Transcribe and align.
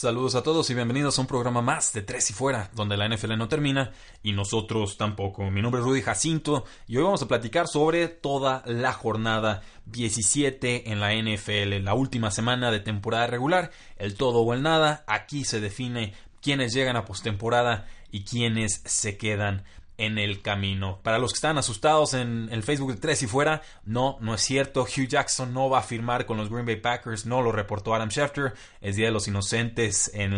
Saludos 0.00 0.34
a 0.34 0.42
todos 0.42 0.70
y 0.70 0.74
bienvenidos 0.74 1.18
a 1.18 1.20
un 1.20 1.26
programa 1.26 1.60
más 1.60 1.92
de 1.92 2.00
Tres 2.00 2.30
y 2.30 2.32
Fuera, 2.32 2.70
donde 2.72 2.96
la 2.96 3.06
NFL 3.06 3.36
no 3.36 3.48
termina 3.48 3.92
y 4.22 4.32
nosotros 4.32 4.96
tampoco. 4.96 5.50
Mi 5.50 5.60
nombre 5.60 5.82
es 5.82 5.86
Rudy 5.86 6.00
Jacinto 6.00 6.64
y 6.86 6.96
hoy 6.96 7.02
vamos 7.02 7.20
a 7.20 7.28
platicar 7.28 7.68
sobre 7.68 8.08
toda 8.08 8.62
la 8.64 8.94
jornada 8.94 9.60
17 9.84 10.90
en 10.90 11.00
la 11.00 11.12
NFL, 11.12 11.84
la 11.84 11.92
última 11.92 12.30
semana 12.30 12.70
de 12.70 12.80
temporada 12.80 13.26
regular, 13.26 13.72
el 13.98 14.14
todo 14.14 14.40
o 14.40 14.54
el 14.54 14.62
nada. 14.62 15.04
Aquí 15.06 15.44
se 15.44 15.60
define 15.60 16.14
quiénes 16.40 16.72
llegan 16.72 16.96
a 16.96 17.04
postemporada 17.04 17.86
y 18.10 18.24
quiénes 18.24 18.80
se 18.86 19.18
quedan 19.18 19.64
en 20.00 20.18
el 20.18 20.40
camino. 20.40 20.98
Para 21.02 21.18
los 21.18 21.32
que 21.32 21.36
están 21.36 21.58
asustados 21.58 22.14
en 22.14 22.48
el 22.50 22.62
Facebook 22.62 22.94
de 22.94 23.00
Tres 23.00 23.22
y 23.22 23.26
Fuera, 23.26 23.60
no, 23.84 24.16
no 24.20 24.34
es 24.34 24.40
cierto. 24.40 24.82
Hugh 24.82 25.06
Jackson 25.06 25.52
no 25.52 25.68
va 25.68 25.80
a 25.80 25.82
firmar 25.82 26.24
con 26.24 26.38
los 26.38 26.48
Green 26.48 26.64
Bay 26.64 26.76
Packers, 26.76 27.26
no 27.26 27.42
lo 27.42 27.52
reportó 27.52 27.94
Adam 27.94 28.08
Schefter. 28.08 28.54
Es 28.80 28.96
Día 28.96 29.06
de 29.06 29.12
los 29.12 29.28
Inocentes 29.28 30.10
en, 30.14 30.36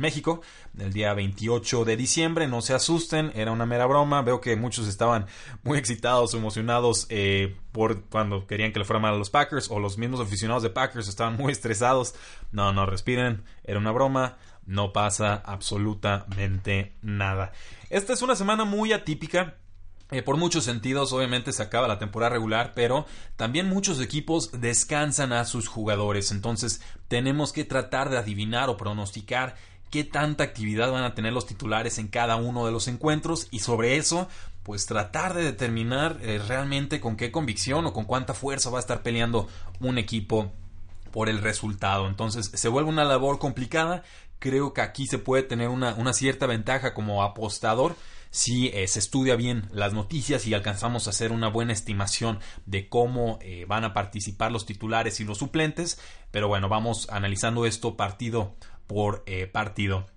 México, 0.00 0.42
el 0.76 0.92
día 0.92 1.14
28 1.14 1.84
de 1.84 1.96
diciembre. 1.96 2.48
No 2.48 2.60
se 2.60 2.74
asusten, 2.74 3.30
era 3.36 3.52
una 3.52 3.66
mera 3.66 3.86
broma. 3.86 4.22
Veo 4.22 4.40
que 4.40 4.56
muchos 4.56 4.88
estaban 4.88 5.26
muy 5.62 5.78
excitados, 5.78 6.34
emocionados 6.34 7.06
eh, 7.08 7.56
por 7.70 8.02
cuando 8.06 8.48
querían 8.48 8.72
que 8.72 8.80
le 8.80 8.84
fuera 8.84 9.00
mal 9.00 9.14
a 9.14 9.18
los 9.18 9.30
Packers, 9.30 9.70
o 9.70 9.78
los 9.78 9.96
mismos 9.96 10.20
aficionados 10.20 10.64
de 10.64 10.70
Packers 10.70 11.06
estaban 11.06 11.36
muy 11.36 11.52
estresados. 11.52 12.16
No, 12.50 12.72
no, 12.72 12.84
respiren, 12.84 13.44
era 13.62 13.78
una 13.78 13.92
broma 13.92 14.38
no 14.66 14.92
pasa 14.92 15.42
absolutamente 15.44 16.94
nada. 17.02 17.52
Esta 17.90 18.12
es 18.12 18.22
una 18.22 18.36
semana 18.36 18.64
muy 18.64 18.92
atípica. 18.92 19.56
Eh, 20.10 20.22
por 20.22 20.36
muchos 20.36 20.64
sentidos, 20.64 21.12
obviamente 21.12 21.52
se 21.52 21.62
acaba 21.62 21.88
la 21.88 21.98
temporada 21.98 22.30
regular, 22.30 22.72
pero 22.74 23.06
también 23.36 23.68
muchos 23.68 24.00
equipos 24.00 24.50
descansan 24.60 25.32
a 25.32 25.44
sus 25.44 25.66
jugadores. 25.66 26.30
Entonces 26.30 26.82
tenemos 27.08 27.52
que 27.52 27.64
tratar 27.64 28.10
de 28.10 28.18
adivinar 28.18 28.68
o 28.68 28.76
pronosticar 28.76 29.56
qué 29.90 30.04
tanta 30.04 30.44
actividad 30.44 30.90
van 30.90 31.04
a 31.04 31.14
tener 31.14 31.32
los 31.32 31.46
titulares 31.46 31.98
en 31.98 32.08
cada 32.08 32.36
uno 32.36 32.66
de 32.66 32.72
los 32.72 32.88
encuentros 32.88 33.48
y 33.50 33.60
sobre 33.60 33.96
eso 33.96 34.28
pues 34.64 34.86
tratar 34.86 35.34
de 35.34 35.44
determinar 35.44 36.18
eh, 36.22 36.40
realmente 36.48 37.00
con 37.00 37.16
qué 37.16 37.30
convicción 37.30 37.86
o 37.86 37.92
con 37.92 38.04
cuánta 38.04 38.34
fuerza 38.34 38.70
va 38.70 38.78
a 38.78 38.80
estar 38.80 39.02
peleando 39.02 39.46
un 39.78 39.98
equipo 39.98 40.52
por 41.14 41.28
el 41.28 41.40
resultado. 41.40 42.08
Entonces 42.08 42.50
se 42.52 42.68
vuelve 42.68 42.90
una 42.90 43.04
labor 43.04 43.38
complicada, 43.38 44.02
creo 44.40 44.72
que 44.72 44.80
aquí 44.80 45.06
se 45.06 45.18
puede 45.18 45.44
tener 45.44 45.68
una, 45.68 46.12
cierta 46.12 46.46
ventaja 46.46 46.92
como 46.92 47.22
apostador 47.22 47.94
si 48.30 48.66
eh, 48.74 48.88
se 48.88 48.98
estudia 48.98 49.36
bien 49.36 49.68
las 49.70 49.92
noticias 49.92 50.44
y 50.44 50.54
alcanzamos 50.54 51.06
a 51.06 51.10
hacer 51.10 51.30
una 51.30 51.46
buena 51.46 51.72
estimación 51.72 52.40
de 52.66 52.88
cómo 52.88 53.38
eh, 53.42 53.64
van 53.68 53.84
a 53.84 53.94
participar 53.94 54.50
los 54.50 54.66
titulares 54.66 55.20
y 55.20 55.24
los 55.24 55.38
suplentes. 55.38 56.00
Pero 56.32 56.48
bueno, 56.48 56.68
vamos 56.68 57.08
analizando 57.10 57.64
esto 57.64 57.96
partido 57.96 58.56
por 58.88 59.22
eh, 59.26 59.46
partido. 59.46 60.08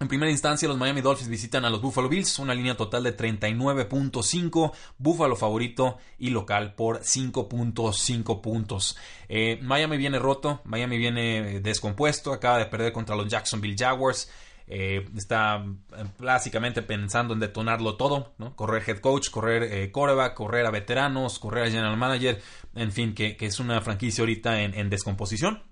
En 0.00 0.08
primera 0.08 0.30
instancia, 0.30 0.66
los 0.66 0.78
Miami 0.78 1.02
Dolphins 1.02 1.28
visitan 1.28 1.66
a 1.66 1.68
los 1.68 1.82
Buffalo 1.82 2.08
Bills, 2.08 2.38
una 2.38 2.54
línea 2.54 2.74
total 2.74 3.02
de 3.02 3.14
39.5, 3.14 4.72
Buffalo 4.96 5.36
favorito 5.36 5.98
y 6.18 6.30
local 6.30 6.72
por 6.72 7.00
5.5 7.00 8.40
puntos. 8.40 8.96
Eh, 9.28 9.58
Miami 9.60 9.98
viene 9.98 10.18
roto, 10.18 10.62
Miami 10.64 10.96
viene 10.96 11.56
eh, 11.56 11.60
descompuesto, 11.60 12.32
acaba 12.32 12.56
de 12.56 12.64
perder 12.64 12.94
contra 12.94 13.14
los 13.14 13.28
Jacksonville 13.28 13.76
Jaguars. 13.78 14.30
Eh, 14.66 15.06
está 15.18 15.66
básicamente 16.18 16.80
pensando 16.80 17.34
en 17.34 17.40
detonarlo 17.40 17.98
todo, 17.98 18.32
¿no? 18.38 18.56
correr 18.56 18.82
head 18.86 19.00
coach, 19.00 19.28
correr 19.28 19.64
eh, 19.64 19.92
coreback, 19.92 20.32
correr 20.32 20.64
a 20.64 20.70
veteranos, 20.70 21.38
correr 21.38 21.64
a 21.64 21.70
general 21.70 21.98
manager, 21.98 22.40
en 22.74 22.90
fin, 22.90 23.12
que, 23.14 23.36
es 23.38 23.60
una 23.60 23.82
franquicia 23.82 24.22
ahorita 24.22 24.62
en 24.62 24.88
descomposición. 24.88 25.69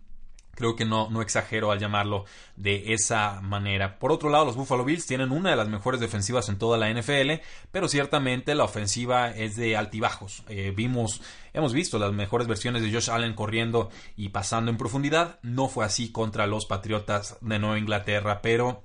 Creo 0.58 0.74
que 0.74 0.84
no, 0.84 1.08
no 1.08 1.22
exagero 1.22 1.70
al 1.70 1.78
llamarlo 1.78 2.24
de 2.56 2.92
esa 2.92 3.40
manera. 3.42 4.00
Por 4.00 4.10
otro 4.10 4.28
lado, 4.28 4.44
los 4.44 4.56
Buffalo 4.56 4.84
Bills 4.84 5.06
tienen 5.06 5.30
una 5.30 5.50
de 5.50 5.56
las 5.56 5.68
mejores 5.68 6.00
defensivas 6.00 6.48
en 6.48 6.58
toda 6.58 6.76
la 6.76 6.90
NFL, 6.90 7.40
pero 7.70 7.86
ciertamente 7.86 8.56
la 8.56 8.64
ofensiva 8.64 9.30
es 9.30 9.54
de 9.54 9.76
altibajos. 9.76 10.42
Eh, 10.48 10.72
vimos, 10.74 11.22
hemos 11.52 11.72
visto 11.72 12.00
las 12.00 12.12
mejores 12.12 12.48
versiones 12.48 12.82
de 12.82 12.92
Josh 12.92 13.08
Allen 13.08 13.34
corriendo 13.34 13.88
y 14.16 14.30
pasando 14.30 14.72
en 14.72 14.78
profundidad. 14.78 15.38
No 15.42 15.68
fue 15.68 15.84
así 15.84 16.10
contra 16.10 16.48
los 16.48 16.66
Patriotas 16.66 17.38
de 17.40 17.60
Nueva 17.60 17.78
Inglaterra, 17.78 18.42
pero 18.42 18.82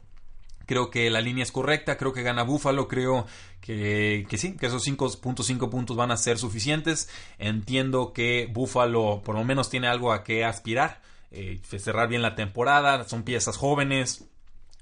Creo 0.66 0.90
que 0.90 1.10
la 1.10 1.20
línea 1.20 1.44
es 1.44 1.52
correcta, 1.52 1.98
creo 1.98 2.14
que 2.14 2.24
gana 2.24 2.44
Buffalo, 2.44 2.88
creo 2.88 3.26
que, 3.60 4.26
que 4.30 4.38
sí, 4.38 4.56
que 4.56 4.68
esos 4.68 4.88
5.5 4.88 5.70
puntos 5.70 5.98
van 5.98 6.12
a 6.12 6.16
ser 6.16 6.38
suficientes. 6.38 7.10
Entiendo 7.38 8.14
que 8.14 8.50
Buffalo 8.50 9.22
por 9.26 9.36
lo 9.36 9.44
menos 9.44 9.70
tiene 9.70 9.88
algo 9.88 10.14
a 10.14 10.24
que 10.24 10.46
aspirar 10.46 11.02
eh, 11.34 11.60
cerrar 11.80 12.08
bien 12.08 12.22
la 12.22 12.36
temporada, 12.36 13.08
son 13.08 13.24
piezas 13.24 13.58
jóvenes. 13.58 14.26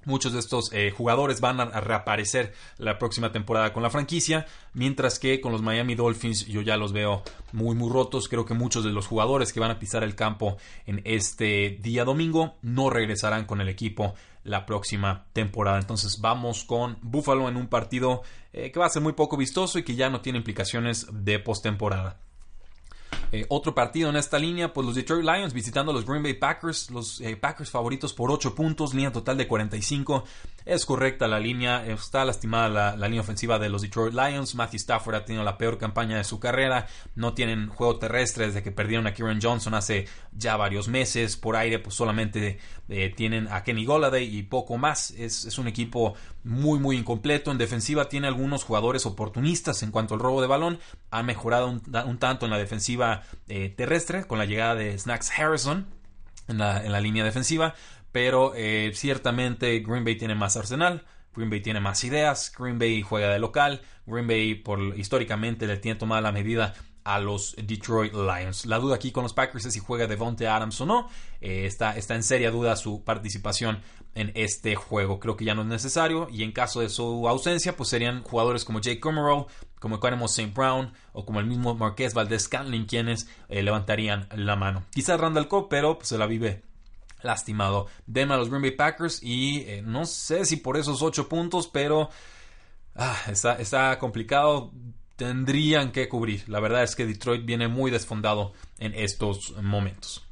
Muchos 0.03 0.34
de 0.34 0.39
estos 0.39 0.73
eh, 0.73 0.89
jugadores 0.89 1.41
van 1.41 1.59
a, 1.59 1.66
reaparecer 1.79 2.53
la 2.79 2.97
próxima 2.97 3.31
temporada 3.31 3.72
con 3.72 3.84
la 3.84 3.91
franquicia, 3.91 4.47
mientras 4.73 5.19
que 5.19 5.39
con 5.39 5.51
los 5.51 5.62
Miami 5.62 5.94
Dolphins 5.94 6.47
yo 6.47 6.62
ya 6.62 6.75
los 6.75 6.91
veo 6.91 7.22
muy 7.51 7.75
muy 7.75 7.89
rotos. 7.89 8.28
Creo 8.28 8.44
que 8.44 8.56
muchos 8.56 8.84
de 8.84 8.91
los 8.91 9.06
jugadores 9.06 9.53
que 9.53 9.59
van 9.59 9.69
a 9.69 9.78
pisar 9.78 10.03
el 10.03 10.16
campo 10.16 10.57
en 10.88 11.01
este 11.06 11.78
día 11.81 12.03
domingo 12.03 12.56
no 12.63 12.89
regresarán 12.89 13.45
con 13.45 13.62
el 13.62 13.69
equipo 13.69 14.16
la 14.44 14.66
próxima 14.66 15.28
temporada. 15.33 15.78
Entonces 15.78 16.19
vamos 16.19 16.63
con 16.63 16.97
Buffalo 17.03 17.47
en 17.47 17.57
un 17.57 17.68
partido 17.68 18.23
eh, 18.53 18.72
que 18.72 18.79
va 18.79 18.88
a 18.88 18.89
ser 18.89 19.03
muy 19.03 19.13
poco 19.13 19.38
vistoso 19.38 19.78
y 19.78 19.83
que 19.83 19.95
ya 19.95 20.09
no 20.09 20.22
tiene 20.22 20.39
implicaciones 20.39 21.06
de 21.12 21.38
postemporada. 21.38 22.19
Eh, 23.32 23.46
otro 23.50 23.74
partido 23.74 24.10
en 24.10 24.18
esta 24.18 24.38
línea, 24.38 24.74
pues 24.74 24.86
los 24.86 24.96
Detroit 24.96 25.24
Lions 25.24 25.54
visitando 25.54 25.92
a 25.92 25.96
los 25.96 26.06
Green 26.06 26.22
Bay 26.22 26.34
Packers, 26.34 26.92
los 26.92 27.22
eh, 27.22 27.38
Packers 27.38 27.70
favoritos 27.70 28.14
por 28.14 28.30
8 28.30 28.54
puntos, 28.54 28.94
línea 28.94 29.12
total 29.12 29.38
de 29.38 29.48
45. 29.48 30.26
Es 30.66 30.86
correcta 30.86 31.28
la 31.28 31.40
línea, 31.40 31.86
está 31.86 32.24
lastimada 32.24 32.96
la, 32.96 33.08
línea 33.08 33.22
ofensiva 33.22 33.58
de 33.58 33.70
los 33.70 33.82
Detroit 33.82 34.14
Lions. 34.14 34.56
Matthew 34.56 34.78
Stafford 34.78 35.16
ha 35.16 35.26
tenido 35.26 35.44
la 35.44 35.58
peor 35.58 35.78
campaña 35.78 36.18
de 36.18 36.24
su 36.24 36.40
carrera, 36.40 36.88
no 37.16 37.34
tienen 37.34 37.70
juego 37.70 37.98
terrestre 37.98 38.48
desde 38.48 38.62
que 38.62 38.72
perdieron 38.72 39.08
a 39.08 39.14
Kieran 39.14 39.40
Johnson 39.42 39.74
hace 39.74 40.08
ya 40.32 40.58
varios 40.58 40.88
meses. 40.88 41.36
Por 41.36 41.56
aire, 41.56 41.80
pues 41.80 41.96
solamente 41.96 42.60
eh, 42.90 43.14
tienen 43.16 43.48
a 43.48 43.64
Kenny 43.64 43.86
Golladay 43.86 44.24
y 44.24 44.44
poco 44.44 44.78
más. 44.78 45.12
Es, 45.12 45.58
un 45.58 45.68
equipo 45.68 46.14
muy, 46.44 46.80
muy 46.80 46.96
incompleto. 46.96 47.52
En 47.52 47.58
defensiva 47.58 48.08
tiene 48.08 48.28
algunos 48.28 48.64
jugadores 48.64 49.06
oportunistas 49.06 49.82
en 49.84 49.92
cuanto 49.92 50.14
al 50.14 50.20
robo 50.20 50.42
de 50.42 50.48
balón. 50.48 50.80
Ha 51.10 51.24
mejorado 51.24 51.68
un 51.70 52.18
tanto 52.20 52.46
en 52.46 52.52
la 52.52 52.58
defensiva 52.58 53.24
eh, 53.48 53.74
terrestre 53.76 54.26
con 54.26 54.38
la 54.38 54.46
llegada 54.46 54.76
de 54.76 54.98
Snacks 54.98 55.32
Harrison 55.38 55.88
en 56.52 56.58
la, 56.58 57.02
línea 57.02 57.24
defensiva, 57.24 57.76
pero 58.12 58.54
eh, 58.56 58.92
ciertamente 58.94 59.80
Green 59.80 60.04
Bay 60.04 60.18
tiene 60.18 60.36
más 60.36 60.58
arsenal. 60.58 61.06
Green 61.34 61.50
Bay 61.50 61.62
tiene 61.62 61.80
más 61.80 62.04
ideas, 62.04 62.52
Green 62.58 62.78
Bay 62.78 63.02
juega 63.02 63.30
de 63.30 63.40
local, 63.40 63.82
Green 64.06 64.28
Bay 64.28 64.56
por, 64.56 64.82
históricamente 64.98 65.66
le 65.66 65.78
tiene 65.78 65.98
tomada 65.98 66.20
la 66.22 66.34
medida 66.34 66.74
a 67.04 67.20
los 67.20 67.56
Detroit 67.58 68.14
Lions. 68.14 68.66
La 68.66 68.78
duda 68.80 68.96
aquí 68.96 69.12
con 69.12 69.24
los 69.24 69.34
Packers 69.34 69.66
es 69.66 69.74
si 69.74 69.80
juega 69.80 70.08
Devonte 70.08 70.48
Adams 70.48 70.80
o 70.81 70.86
no. 70.86 71.10
Eh, 71.40 71.66
está, 71.66 71.96
está, 71.98 72.16
en 72.16 72.24
seria 72.24 72.52
duda 72.52 72.75
su 72.75 73.04
participación 73.04 73.81
en 74.14 74.31
este 74.36 74.75
juego. 74.75 75.19
Creo 75.19 75.36
que 75.36 75.46
ya 75.46 75.56
no 75.56 75.62
es 75.62 75.68
necesario. 75.68 76.28
Y 76.31 76.44
en 76.44 76.52
caso 76.52 76.81
de 76.81 76.90
su 76.90 77.28
ausencia, 77.28 77.75
pues 77.75 77.90
serían 77.90 78.24
jugadores 78.24 78.66
como 78.66 78.80
Jake 78.80 79.00
Kummerow, 79.00 79.48
como 79.80 79.96
Equanimo 79.96 80.25
St. 80.25 80.52
Brown 80.54 80.94
o 81.14 81.25
como 81.25 81.40
el 81.40 81.48
mismo 81.48 81.74
Marqués 81.75 82.14
Valdez 82.14 82.44
Scanlin 82.44 82.86
quienes 82.86 83.28
eh, 83.50 83.64
levantarían 83.64 84.28
la 84.36 84.56
mano. 84.56 84.84
Quizás 84.92 85.19
Randall 85.19 85.48
Cobb, 85.48 85.69
pero 85.69 85.98
pues, 85.98 86.10
se 86.10 86.18
la 86.18 86.28
vive 86.28 86.62
lastimado. 87.23 87.88
Denme 88.06 88.33
a 88.33 88.38
los 88.38 88.50
Green 88.50 88.62
Bay 88.62 88.71
Packers 88.71 89.21
y 89.21 89.62
eh, 89.68 89.81
no 89.83 90.06
sé 90.06 90.45
si 90.45 90.57
por 90.57 90.77
esos 90.77 91.01
8 91.01 91.27
puntos, 91.29 91.68
pero 91.68 92.09
ah, 92.95 93.18
está, 93.27 93.56
está 93.56 93.97
complicado 94.00 94.71
tendrían 95.21 95.91
que 95.91 96.09
cubrir. 96.09 96.50
La 96.50 96.59
verdad 96.59 96.81
es 96.81 96.95
que 96.95 97.06
Detroit 97.06 97.45
viene 97.45 97.68
muy 97.68 97.91
desfondado 97.91 98.53
en 98.79 98.95
estos 98.95 99.56
momentos. 99.62 100.25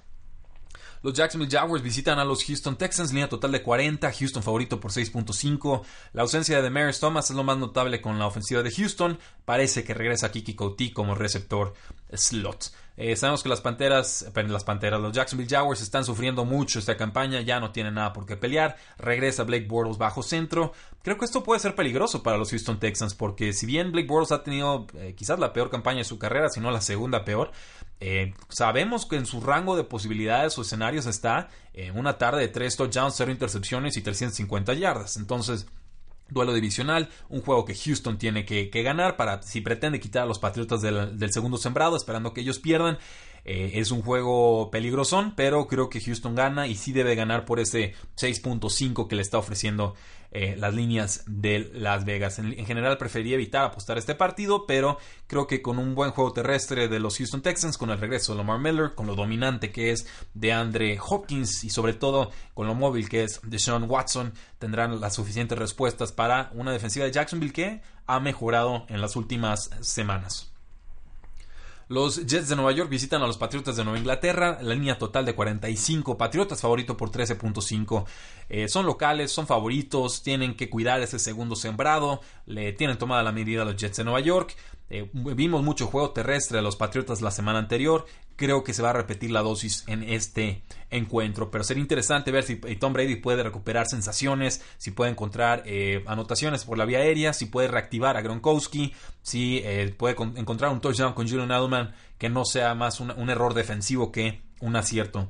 Los 1.03 1.13
Jacksonville 1.13 1.51
Jaguars 1.51 1.83
visitan 1.83 2.17
a 2.17 2.25
los 2.25 2.43
Houston 2.43 2.75
Texans, 2.75 3.11
línea 3.11 3.29
total 3.29 3.51
de 3.51 3.61
40, 3.61 4.11
Houston 4.11 4.41
favorito 4.41 4.79
por 4.79 4.91
6.5. 4.91 5.83
La 6.13 6.23
ausencia 6.23 6.57
de 6.57 6.63
Demaris 6.63 6.99
Thomas 6.99 7.29
es 7.29 7.35
lo 7.35 7.43
más 7.43 7.57
notable 7.57 8.01
con 8.01 8.17
la 8.17 8.25
ofensiva 8.25 8.63
de 8.63 8.71
Houston. 8.71 9.19
Parece 9.45 9.83
que 9.83 9.93
regresa 9.93 10.31
Kiki 10.31 10.55
Couty 10.55 10.91
como 10.91 11.13
receptor 11.13 11.75
slot. 12.13 12.71
Eh, 13.01 13.15
sabemos 13.15 13.41
que 13.43 13.47
las 13.47 13.61
Panteras, 13.61 14.29
las 14.35 14.63
Panteras, 14.65 14.99
los 14.99 15.13
Jacksonville 15.13 15.49
Jaguars 15.49 15.81
están 15.81 16.03
sufriendo 16.03 16.43
mucho 16.43 16.79
esta 16.79 16.97
campaña, 16.97 17.39
ya 17.39 17.61
no 17.61 17.71
tienen 17.71 17.93
nada 17.93 18.11
por 18.11 18.25
qué 18.25 18.35
pelear. 18.35 18.75
Regresa 18.97 19.45
Blake 19.45 19.67
Bortles 19.67 19.97
bajo 19.97 20.21
centro. 20.21 20.73
Creo 21.01 21.17
que 21.17 21.23
esto 21.23 21.41
puede 21.41 21.61
ser 21.61 21.75
peligroso 21.75 22.23
para 22.23 22.37
los 22.37 22.49
Houston 22.49 22.77
Texans, 22.77 23.15
porque 23.15 23.53
si 23.53 23.65
bien 23.65 23.93
Blake 23.93 24.09
Bortles 24.09 24.33
ha 24.33 24.43
tenido 24.43 24.85
eh, 24.95 25.15
quizás 25.15 25.39
la 25.39 25.53
peor 25.53 25.69
campaña 25.69 25.99
de 25.99 26.03
su 26.03 26.19
carrera, 26.19 26.49
si 26.49 26.59
no 26.59 26.71
la 26.71 26.81
segunda 26.81 27.23
peor, 27.23 27.53
eh, 28.01 28.33
sabemos 28.49 29.05
que 29.05 29.15
en 29.15 29.25
su 29.25 29.39
rango 29.39 29.77
de 29.77 29.85
posibilidades 29.85 30.57
o 30.57 30.63
escenarios 30.63 31.05
está 31.05 31.47
en 31.73 31.97
una 31.97 32.17
tarde 32.17 32.41
de 32.41 32.49
3 32.49 32.75
touchdowns, 32.75 33.15
0 33.15 33.31
intercepciones 33.31 33.95
y 33.95 34.01
350 34.01 34.73
yardas. 34.73 35.15
Entonces, 35.15 35.67
duelo 36.29 36.53
divisional, 36.53 37.09
un 37.29 37.41
juego 37.41 37.65
que 37.65 37.75
Houston 37.75 38.17
tiene 38.17 38.45
que, 38.45 38.69
ganar 38.83 39.17
para 39.17 39.41
si 39.41 39.61
pretende 39.61 39.99
quitar 39.99 40.23
a 40.23 40.25
los 40.25 40.39
Patriotas 40.39 40.81
del, 40.81 41.31
segundo 41.31 41.57
sembrado, 41.57 41.95
esperando 41.95 42.33
que 42.33 42.41
ellos 42.41 42.59
pierdan. 42.59 42.97
Eh, 43.51 43.79
es 43.79 43.89
un 43.89 44.03
juego 44.03 44.69
peligrosón, 44.69 45.33
pero 45.35 45.65
creo 45.65 45.89
que 45.89 45.99
Houston 45.99 46.35
gana 46.35 46.67
y 46.67 46.75
sí 46.75 46.91
debe 46.91 47.15
ganar 47.15 47.45
por 47.45 47.59
ese 47.59 47.95
6.5 48.15 49.07
que 49.07 49.15
le 49.15 49.23
está 49.23 49.39
ofreciendo 49.39 49.95
eh, 50.29 50.55
las 50.55 50.75
líneas 50.75 51.23
de 51.25 51.71
Las 51.73 52.05
Vegas. 52.05 52.37
En, 52.37 52.63
general 52.67 52.99
prefería 52.99 53.33
evitar 53.33 53.65
apostar 53.65 53.97
este 53.97 54.13
partido, 54.13 54.67
pero 54.67 54.99
creo 55.25 55.47
que 55.47 55.63
con 55.63 55.79
un 55.79 55.95
buen 55.95 56.11
juego 56.11 56.31
terrestre 56.31 56.89
de 56.89 56.99
los 56.99 57.17
Houston 57.17 57.41
Texans, 57.41 57.79
con 57.79 57.89
el 57.89 57.97
regreso 57.97 58.33
de 58.33 58.37
Lamar 58.37 58.59
Miller, 58.59 58.93
con 58.93 59.07
lo 59.07 59.15
dominante 59.15 59.71
que 59.71 59.93
es 59.93 60.05
de 60.35 60.53
Andre 60.53 60.99
Hopkins 61.03 61.63
y 61.63 61.71
sobre 61.71 61.93
todo 61.93 62.29
con 62.53 62.67
lo 62.67 62.75
móvil 62.75 63.09
que 63.09 63.23
es 63.23 63.41
de 63.41 63.57
Sean 63.57 63.89
Watson, 63.89 64.31
tendrán 64.59 65.01
las 65.01 65.15
suficientes 65.15 65.57
respuestas 65.57 66.11
para 66.11 66.51
una 66.53 66.71
defensiva 66.71 67.05
de 67.05 67.13
Jacksonville 67.13 67.51
que 67.51 67.81
ha 68.05 68.19
mejorado 68.19 68.85
en 68.89 69.01
las 69.01 69.15
últimas 69.15 69.71
semanas. 69.81 70.53
Los 71.89 72.23
Jets 72.27 72.47
de 72.47 72.55
Nueva 72.55 72.71
York 72.71 72.87
visitan 72.87 73.23
a 73.23 73.25
los 73.25 73.39
Patriotas 73.39 73.75
de 73.75 73.83
Nueva 73.83 73.97
Inglaterra. 73.97 74.59
La 74.61 74.75
línea 74.75 74.99
total 74.99 75.25
de 75.25 75.33
45. 75.33 76.19
Patriotas 76.19 76.61
favorito 76.61 76.95
por 76.95 77.09
13.5. 77.09 78.05
Eh, 78.47 78.67
son 78.67 78.85
locales, 78.85 79.31
son 79.31 79.47
favoritos. 79.47 80.21
Tienen 80.21 80.55
que 80.55 80.69
cuidar 80.69 81.01
ese 81.01 81.17
segundo 81.17 81.55
sembrado. 81.55 82.21
Le 82.45 82.73
tienen 82.73 82.99
tomada 82.99 83.23
la 83.23 83.31
medida 83.31 83.63
a 83.63 83.65
los 83.65 83.75
Jets 83.75 83.97
de 83.97 84.03
Nueva 84.03 84.19
York. 84.19 84.55
Eh, 84.91 85.09
vimos 85.13 85.63
mucho 85.63 85.87
juego 85.87 86.11
terrestre 86.11 86.57
de 86.57 86.61
los 86.61 86.75
Patriotas 86.75 87.23
la 87.23 87.31
semana 87.31 87.57
anterior. 87.57 88.05
Creo 88.39 88.63
que 88.63 88.73
se 88.73 88.81
va 88.81 88.91
a 88.91 88.93
repetir 88.93 89.31
la 89.31 89.41
dosis 89.41 89.83
en 89.87 90.01
este 90.01 90.63
encuentro. 90.89 91.51
Pero 91.51 91.65
sería 91.65 91.81
interesante 91.81 92.31
ver 92.31 92.45
si 92.45 92.55
Tom 92.55 92.93
Brady 92.93 93.17
puede 93.17 93.43
recuperar 93.43 93.85
sensaciones, 93.85 94.61
si 94.77 94.91
puede 94.91 95.11
encontrar 95.11 95.63
eh, 95.65 96.05
anotaciones 96.07 96.63
por 96.63 96.77
la 96.77 96.85
vía 96.85 96.99
aérea, 96.99 97.33
si 97.33 97.47
puede 97.47 97.67
reactivar 97.67 98.15
a 98.15 98.21
Gronkowski, 98.21 98.93
si 99.21 99.57
eh, 99.65 99.93
puede 99.97 100.15
encontrar 100.37 100.71
un 100.71 100.79
touchdown 100.79 101.11
con 101.11 101.27
Julian 101.27 101.51
Edelman 101.51 101.93
que 102.17 102.29
no 102.29 102.45
sea 102.45 102.75
más 102.75 103.01
un 103.01 103.29
error 103.29 103.53
defensivo 103.53 104.09
que 104.13 104.39
un 104.61 104.77
acierto 104.77 105.27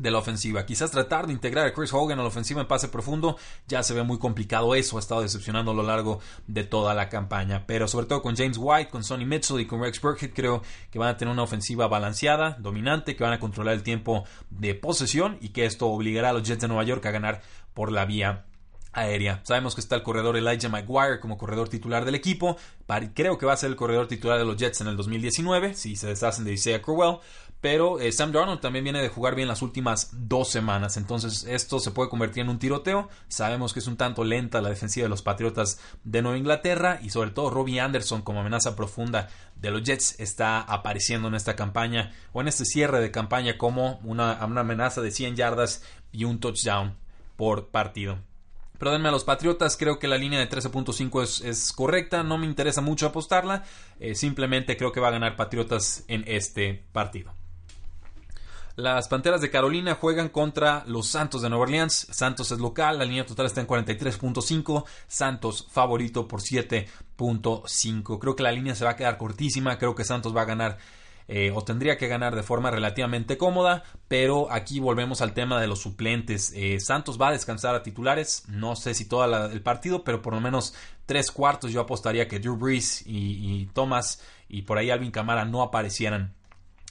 de 0.00 0.10
la 0.10 0.18
ofensiva. 0.18 0.64
Quizás 0.64 0.90
tratar 0.90 1.26
de 1.26 1.32
integrar 1.32 1.66
a 1.66 1.72
Chris 1.72 1.92
Hogan 1.92 2.18
a 2.18 2.22
la 2.22 2.28
ofensiva 2.28 2.60
en 2.60 2.66
pase 2.66 2.88
profundo 2.88 3.36
ya 3.68 3.82
se 3.82 3.94
ve 3.94 4.02
muy 4.02 4.18
complicado 4.18 4.74
eso, 4.74 4.96
ha 4.96 5.00
estado 5.00 5.20
decepcionando 5.20 5.70
a 5.70 5.74
lo 5.74 5.82
largo 5.82 6.20
de 6.46 6.64
toda 6.64 6.94
la 6.94 7.08
campaña, 7.08 7.64
pero 7.66 7.86
sobre 7.86 8.06
todo 8.06 8.22
con 8.22 8.36
James 8.36 8.56
White, 8.58 8.90
con 8.90 9.04
Sonny 9.04 9.26
Mitchell 9.26 9.60
y 9.60 9.66
con 9.66 9.82
Rex 9.82 10.00
Burkhead 10.00 10.32
creo 10.34 10.62
que 10.90 10.98
van 10.98 11.10
a 11.10 11.16
tener 11.16 11.32
una 11.32 11.42
ofensiva 11.42 11.86
balanceada, 11.86 12.56
dominante, 12.58 13.14
que 13.14 13.24
van 13.24 13.34
a 13.34 13.40
controlar 13.40 13.74
el 13.74 13.82
tiempo 13.82 14.24
de 14.48 14.74
posesión 14.74 15.36
y 15.40 15.50
que 15.50 15.66
esto 15.66 15.86
obligará 15.86 16.30
a 16.30 16.32
los 16.32 16.42
Jets 16.42 16.62
de 16.62 16.68
Nueva 16.68 16.84
York 16.84 17.04
a 17.06 17.10
ganar 17.10 17.42
por 17.74 17.92
la 17.92 18.06
vía 18.06 18.46
aérea. 18.92 19.40
Sabemos 19.44 19.74
que 19.74 19.80
está 19.80 19.96
el 19.96 20.02
corredor 20.02 20.36
Elijah 20.36 20.68
McGuire 20.68 21.20
como 21.20 21.38
corredor 21.38 21.68
titular 21.68 22.04
del 22.04 22.14
equipo. 22.14 22.56
Creo 23.14 23.38
que 23.38 23.46
va 23.46 23.52
a 23.52 23.56
ser 23.56 23.70
el 23.70 23.76
corredor 23.76 24.08
titular 24.08 24.38
de 24.38 24.44
los 24.44 24.56
Jets 24.56 24.80
en 24.80 24.88
el 24.88 24.96
2019, 24.96 25.74
si 25.74 25.96
se 25.96 26.08
deshacen 26.08 26.44
de 26.44 26.52
Isaiah 26.54 26.82
Crowell. 26.82 27.18
Pero 27.60 28.00
eh, 28.00 28.10
Sam 28.10 28.32
Darnold 28.32 28.60
también 28.60 28.84
viene 28.84 29.02
de 29.02 29.10
jugar 29.10 29.34
bien 29.34 29.48
las 29.48 29.60
últimas 29.60 30.10
dos 30.12 30.48
semanas. 30.48 30.96
Entonces 30.96 31.44
esto 31.44 31.78
se 31.78 31.90
puede 31.90 32.08
convertir 32.08 32.42
en 32.42 32.48
un 32.48 32.58
tiroteo. 32.58 33.08
Sabemos 33.28 33.74
que 33.74 33.80
es 33.80 33.86
un 33.86 33.98
tanto 33.98 34.24
lenta 34.24 34.62
la 34.62 34.70
defensiva 34.70 35.04
de 35.04 35.10
los 35.10 35.20
Patriotas 35.20 35.78
de 36.02 36.22
Nueva 36.22 36.38
Inglaterra. 36.38 37.00
Y 37.02 37.10
sobre 37.10 37.30
todo 37.30 37.50
Robbie 37.50 37.80
Anderson 37.80 38.22
como 38.22 38.40
amenaza 38.40 38.76
profunda 38.76 39.28
de 39.56 39.70
los 39.70 39.82
Jets 39.82 40.18
está 40.18 40.60
apareciendo 40.62 41.28
en 41.28 41.34
esta 41.34 41.54
campaña 41.54 42.14
o 42.32 42.40
en 42.40 42.48
este 42.48 42.64
cierre 42.64 43.00
de 43.00 43.10
campaña 43.10 43.58
como 43.58 44.00
una, 44.04 44.32
amenaza 44.40 45.02
de 45.02 45.10
100 45.10 45.36
yardas 45.36 45.82
y 46.12 46.24
un 46.24 46.40
touchdown 46.40 46.96
por 47.36 47.68
partido. 47.68 48.18
Pero 48.78 48.92
a 48.92 48.98
los 48.98 49.24
Patriotas, 49.24 49.76
creo 49.76 49.98
que 49.98 50.08
la 50.08 50.16
línea 50.16 50.38
de 50.38 50.48
13.5 50.48 51.22
es, 51.22 51.40
es, 51.42 51.72
correcta, 51.72 52.22
no 52.22 52.38
me 52.38 52.46
interesa 52.46 52.80
mucho 52.80 53.06
apostarla, 53.06 53.64
eh, 53.98 54.14
simplemente 54.14 54.78
creo 54.78 54.90
que 54.90 55.00
va 55.00 55.08
a 55.08 55.10
ganar 55.10 55.36
Patriotas 55.36 56.04
en 56.08 56.24
este 56.26 56.86
partido. 56.92 57.34
Las 58.76 59.08
Panteras 59.08 59.40
de 59.40 59.50
Carolina 59.50 59.94
juegan 59.94 60.28
contra 60.28 60.84
los 60.86 61.08
Santos 61.08 61.42
de 61.42 61.48
Nueva 61.48 61.64
Orleans. 61.64 62.08
Santos 62.10 62.50
es 62.52 62.58
local, 62.58 62.98
la 62.98 63.04
línea 63.04 63.26
total 63.26 63.46
está 63.46 63.60
en 63.60 63.66
43.5. 63.66 64.84
Santos 65.06 65.66
favorito 65.70 66.26
por 66.26 66.40
7.5. 66.40 68.18
Creo 68.18 68.36
que 68.36 68.42
la 68.42 68.52
línea 68.52 68.74
se 68.74 68.84
va 68.84 68.92
a 68.92 68.96
quedar 68.96 69.18
cortísima. 69.18 69.78
Creo 69.78 69.94
que 69.94 70.04
Santos 70.04 70.34
va 70.34 70.42
a 70.42 70.46
ganar 70.46 70.78
eh, 71.32 71.52
o 71.54 71.62
tendría 71.62 71.96
que 71.96 72.08
ganar 72.08 72.34
de 72.34 72.42
forma 72.42 72.72
relativamente 72.72 73.38
cómoda, 73.38 73.84
pero 74.08 74.50
aquí 74.50 74.80
volvemos 74.80 75.20
al 75.20 75.32
tema 75.32 75.60
de 75.60 75.68
los 75.68 75.80
suplentes. 75.80 76.52
Eh, 76.56 76.80
Santos 76.80 77.20
va 77.20 77.28
a 77.28 77.32
descansar 77.32 77.76
a 77.76 77.84
titulares, 77.84 78.42
no 78.48 78.74
sé 78.74 78.94
si 78.94 79.04
todo 79.04 79.46
el 79.46 79.62
partido, 79.62 80.02
pero 80.02 80.22
por 80.22 80.34
lo 80.34 80.40
menos 80.40 80.74
tres 81.06 81.30
cuartos 81.30 81.70
yo 81.70 81.82
apostaría 81.82 82.26
que 82.26 82.40
Drew 82.40 82.56
Brees 82.56 83.04
y, 83.06 83.66
Thomas 83.74 84.20
y 84.48 84.62
por 84.62 84.78
ahí 84.78 84.90
Alvin 84.90 85.12
Camara 85.12 85.44
no 85.44 85.62
aparecieran 85.62 86.34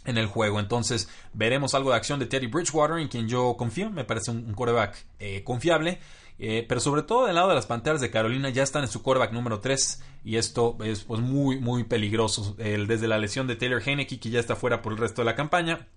en 0.05 0.17
el 0.17 0.27
juego. 0.27 0.59
Entonces 0.59 1.09
veremos 1.33 1.73
algo 1.75 1.91
de 1.91 1.97
acción 1.97 2.19
de 2.19 2.25
Teddy 2.25 2.47
Bridgewater, 2.47 2.99
en 2.99 3.07
quien 3.07 3.27
yo 3.27 3.55
confío, 3.57 3.89
me 3.89 4.03
parece 4.03 4.31
un, 4.31 4.53
quarterback 4.53 5.05
eh, 5.19 5.43
confiable. 5.43 5.99
Eh, 6.41 6.65
pero 6.69 6.79
sobre 6.79 7.03
todo 7.03 7.25
del 7.25 7.35
lado 7.35 7.49
de 7.49 7.55
las 7.55 7.65
Panteras 7.65 7.99
de 7.99 8.11
Carolina 8.11 8.49
ya 8.49 8.63
están 8.63 8.83
en 8.83 8.87
su 8.87 9.03
quarterback 9.03 9.33
número 9.33 9.59
3 9.59 10.01
y 10.23 10.37
esto 10.37 10.77
es 10.85 11.03
pues 11.03 11.19
muy 11.19 11.59
muy 11.59 11.83
peligroso. 11.83 12.55
desde 12.57 13.09
la 13.09 13.17
lesión 13.17 13.45
de 13.45 13.57
Taylor 13.57 13.81
Heineke 13.85 14.21
que 14.21 14.29
ya 14.29 14.39
está 14.39 14.55
fuera 14.55 14.81
por 14.81 14.93
el 14.93 14.99
resto 14.99 15.21
de 15.21 15.25
la 15.25 15.35
campaña, 15.35 15.89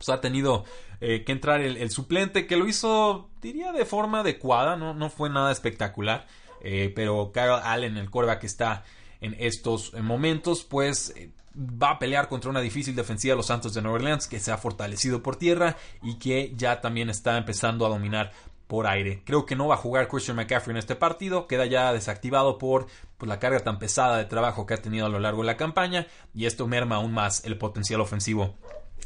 pues 0.00 0.08
ha 0.08 0.20
tenido 0.20 0.64
eh, 1.00 1.24
que 1.24 1.32
entrar 1.32 1.60
el, 1.60 1.90
suplente 1.90 2.46
que 2.46 2.56
lo 2.56 2.66
hizo 2.66 3.28
diría 3.42 3.70
de 3.72 3.84
forma 3.84 4.20
adecuada, 4.20 4.76
no, 4.76 4.94
no 4.94 5.10
fue 5.10 5.28
nada 5.28 5.52
espectacular, 5.52 6.26
eh, 6.62 6.90
pero 6.94 7.32
Kyle 7.32 7.60
Allen, 7.62 7.98
el 7.98 8.10
quarterback 8.10 8.40
que 8.40 8.46
está 8.46 8.84
en 9.20 9.36
estos 9.38 9.92
momentos, 9.94 10.64
pues 10.64 11.14
va 11.54 11.92
a 11.92 11.98
pelear 11.98 12.28
contra 12.28 12.50
una 12.50 12.60
difícil 12.60 12.94
defensiva 12.94 13.32
de 13.32 13.36
los 13.36 13.46
Santos 13.46 13.74
de 13.74 13.82
Nueva 13.82 13.96
Orleans 13.96 14.26
que 14.26 14.40
se 14.40 14.52
ha 14.52 14.58
fortalecido 14.58 15.22
por 15.22 15.36
tierra 15.36 15.76
y 16.02 16.18
que 16.18 16.52
ya 16.56 16.80
también 16.80 17.10
está 17.10 17.36
empezando 17.36 17.86
a 17.86 17.88
dominar 17.88 18.32
por 18.70 18.86
aire. 18.86 19.22
Creo 19.24 19.46
que 19.46 19.56
no 19.56 19.66
va 19.66 19.74
a 19.74 19.78
jugar 19.78 20.06
Christian 20.06 20.36
McCaffrey 20.36 20.72
en 20.72 20.78
este 20.78 20.94
partido, 20.94 21.48
queda 21.48 21.66
ya 21.66 21.92
desactivado 21.92 22.56
por 22.56 22.86
pues, 23.18 23.28
la 23.28 23.40
carga 23.40 23.58
tan 23.60 23.80
pesada 23.80 24.16
de 24.16 24.26
trabajo 24.26 24.64
que 24.64 24.74
ha 24.74 24.82
tenido 24.82 25.06
a 25.06 25.08
lo 25.08 25.18
largo 25.18 25.42
de 25.42 25.46
la 25.46 25.56
campaña 25.56 26.06
y 26.32 26.46
esto 26.46 26.68
merma 26.68 26.96
aún 26.96 27.12
más 27.12 27.44
el 27.44 27.58
potencial 27.58 28.00
ofensivo 28.00 28.54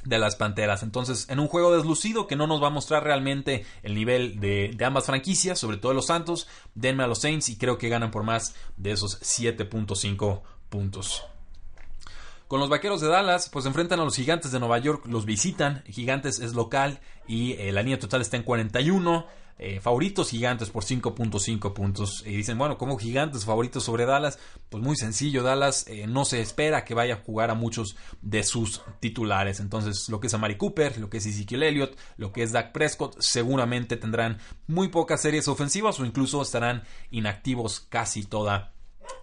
de 0.04 0.18
las 0.18 0.36
Panteras. 0.36 0.82
Entonces, 0.82 1.26
en 1.30 1.40
un 1.40 1.48
juego 1.48 1.74
deslucido 1.74 2.26
que 2.26 2.36
no 2.36 2.46
nos 2.46 2.62
va 2.62 2.66
a 2.66 2.70
mostrar 2.70 3.04
realmente 3.04 3.64
el 3.82 3.94
nivel 3.94 4.38
de, 4.38 4.72
de, 4.76 4.84
ambas 4.84 5.06
franquicias, 5.06 5.58
sobre 5.58 5.78
todo 5.78 5.94
los 5.94 6.08
Santos, 6.08 6.46
denme 6.74 7.04
a 7.04 7.06
los 7.06 7.22
Saints 7.22 7.48
y 7.48 7.56
creo 7.56 7.78
que 7.78 7.88
ganan 7.88 8.10
por 8.10 8.22
más 8.22 8.54
de 8.76 8.92
esos 8.92 9.18
7.5 9.22 10.42
puntos. 10.68 11.24
Con 12.48 12.60
los 12.60 12.68
vaqueros 12.68 13.00
de 13.00 13.08
Dallas, 13.08 13.48
pues 13.48 13.64
enfrentan 13.64 14.00
a 14.00 14.04
los 14.04 14.16
gigantes 14.16 14.52
de 14.52 14.60
Nueva 14.60 14.78
York, 14.78 15.06
los 15.06 15.24
visitan. 15.24 15.82
Gigantes 15.86 16.40
es 16.40 16.54
local 16.54 17.00
y 17.26 17.52
eh, 17.54 17.72
la 17.72 17.82
línea 17.82 17.98
total 17.98 18.20
está 18.20 18.36
en 18.36 18.42
41. 18.42 19.26
Eh, 19.56 19.80
favoritos 19.80 20.30
gigantes 20.30 20.68
por 20.68 20.84
5.5 20.84 21.72
puntos. 21.72 22.22
Y 22.26 22.36
dicen, 22.36 22.58
bueno, 22.58 22.76
como 22.76 22.98
gigantes 22.98 23.46
favoritos 23.46 23.84
sobre 23.84 24.04
Dallas? 24.04 24.38
Pues 24.68 24.82
muy 24.82 24.96
sencillo, 24.96 25.42
Dallas 25.42 25.86
eh, 25.88 26.06
no 26.06 26.24
se 26.24 26.40
espera 26.40 26.84
que 26.84 26.92
vaya 26.92 27.14
a 27.14 27.22
jugar 27.24 27.50
a 27.50 27.54
muchos 27.54 27.96
de 28.20 28.42
sus 28.42 28.82
titulares. 29.00 29.60
Entonces, 29.60 30.08
lo 30.10 30.20
que 30.20 30.26
es 30.26 30.34
Amari 30.34 30.56
Cooper, 30.56 30.98
lo 30.98 31.08
que 31.08 31.18
es 31.18 31.26
Ezekiel 31.26 31.62
Elliott, 31.62 31.96
lo 32.18 32.32
que 32.32 32.42
es 32.42 32.52
Dak 32.52 32.72
Prescott, 32.72 33.16
seguramente 33.20 33.96
tendrán 33.96 34.38
muy 34.66 34.88
pocas 34.88 35.22
series 35.22 35.48
ofensivas 35.48 35.98
o 35.98 36.04
incluso 36.04 36.42
estarán 36.42 36.82
inactivos 37.10 37.80
casi 37.80 38.24
toda 38.24 38.74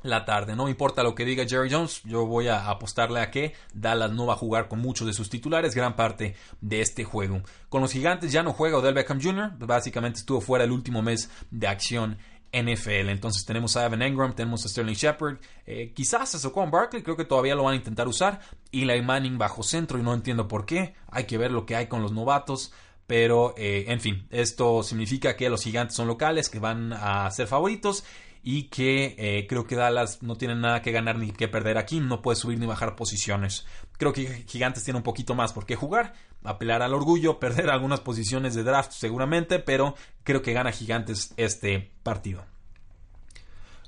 la 0.03 0.25
tarde. 0.25 0.55
No 0.55 0.69
importa 0.69 1.03
lo 1.03 1.15
que 1.15 1.25
diga 1.25 1.45
Jerry 1.47 1.69
Jones, 1.71 2.01
yo 2.03 2.25
voy 2.25 2.47
a 2.47 2.69
apostarle 2.69 3.19
a 3.19 3.31
que 3.31 3.53
Dallas 3.73 4.11
no 4.11 4.25
va 4.25 4.33
a 4.33 4.37
jugar 4.37 4.67
con 4.67 4.79
muchos 4.79 5.07
de 5.07 5.13
sus 5.13 5.29
titulares 5.29 5.75
gran 5.75 5.95
parte 5.95 6.35
de 6.59 6.81
este 6.81 7.03
juego. 7.03 7.41
Con 7.69 7.81
los 7.81 7.91
gigantes 7.91 8.31
ya 8.31 8.43
no 8.43 8.53
juega 8.53 8.77
Odell 8.77 8.93
Beckham 8.93 9.21
Jr., 9.21 9.53
básicamente 9.57 10.19
estuvo 10.19 10.41
fuera 10.41 10.65
el 10.65 10.71
último 10.71 11.01
mes 11.01 11.29
de 11.49 11.67
acción 11.67 12.17
NFL. 12.51 13.09
Entonces 13.09 13.45
tenemos 13.45 13.77
a 13.77 13.85
Evan 13.85 14.01
Engram, 14.01 14.33
tenemos 14.33 14.65
a 14.65 14.69
Sterling 14.69 14.93
Shepard, 14.93 15.37
eh, 15.65 15.93
quizás 15.93 16.29
socó 16.29 16.63
en 16.63 16.71
Barkley, 16.71 17.03
creo 17.03 17.15
que 17.15 17.25
todavía 17.25 17.55
lo 17.55 17.63
van 17.63 17.73
a 17.73 17.77
intentar 17.77 18.07
usar. 18.07 18.41
Eli 18.71 19.01
Manning 19.01 19.37
bajo 19.37 19.63
centro 19.63 19.97
y 19.97 20.03
no 20.03 20.13
entiendo 20.13 20.47
por 20.47 20.65
qué. 20.65 20.95
Hay 21.09 21.25
que 21.25 21.37
ver 21.37 21.51
lo 21.51 21.65
que 21.65 21.75
hay 21.75 21.87
con 21.87 22.01
los 22.01 22.11
novatos. 22.11 22.73
Pero, 23.07 23.53
eh, 23.57 23.85
en 23.89 23.99
fin, 23.99 24.25
esto 24.29 24.83
significa 24.83 25.35
que 25.35 25.49
los 25.49 25.63
gigantes 25.63 25.97
son 25.97 26.07
locales, 26.07 26.49
que 26.49 26.59
van 26.59 26.93
a 26.93 27.29
ser 27.31 27.47
favoritos 27.47 28.05
y 28.43 28.63
que 28.63 29.15
eh, 29.17 29.45
creo 29.47 29.65
que 29.65 29.75
Dallas 29.75 30.23
no 30.23 30.35
tiene 30.35 30.55
nada 30.55 30.81
que 30.81 30.91
ganar 30.91 31.17
ni 31.17 31.31
que 31.31 31.47
perder 31.47 31.77
aquí, 31.77 31.99
no 31.99 32.21
puede 32.21 32.35
subir 32.35 32.59
ni 32.59 32.65
bajar 32.65 32.95
posiciones. 32.95 33.65
Creo 33.97 34.13
que 34.13 34.45
Gigantes 34.47 34.83
tiene 34.83 34.97
un 34.97 35.03
poquito 35.03 35.35
más 35.35 35.53
por 35.53 35.65
qué 35.65 35.75
jugar, 35.75 36.13
apelar 36.43 36.81
al 36.81 36.93
orgullo, 36.93 37.39
perder 37.39 37.69
algunas 37.69 37.99
posiciones 37.99 38.55
de 38.55 38.63
draft 38.63 38.91
seguramente, 38.91 39.59
pero 39.59 39.95
creo 40.23 40.41
que 40.41 40.53
gana 40.53 40.71
Gigantes 40.71 41.33
este 41.37 41.91
partido. 42.03 42.43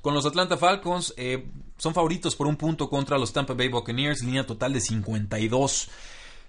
Con 0.02 0.14
los 0.14 0.26
Atlanta 0.26 0.58
Falcons 0.58 1.14
eh, 1.18 1.48
son 1.78 1.94
favoritos 1.94 2.36
por 2.36 2.46
un 2.46 2.58
punto 2.58 2.90
contra 2.90 3.18
los 3.18 3.32
Tampa 3.32 3.54
Bay 3.54 3.70
Buccaneers, 3.70 4.22
línea 4.22 4.46
total 4.46 4.74
de 4.74 4.82
52. 4.82 5.90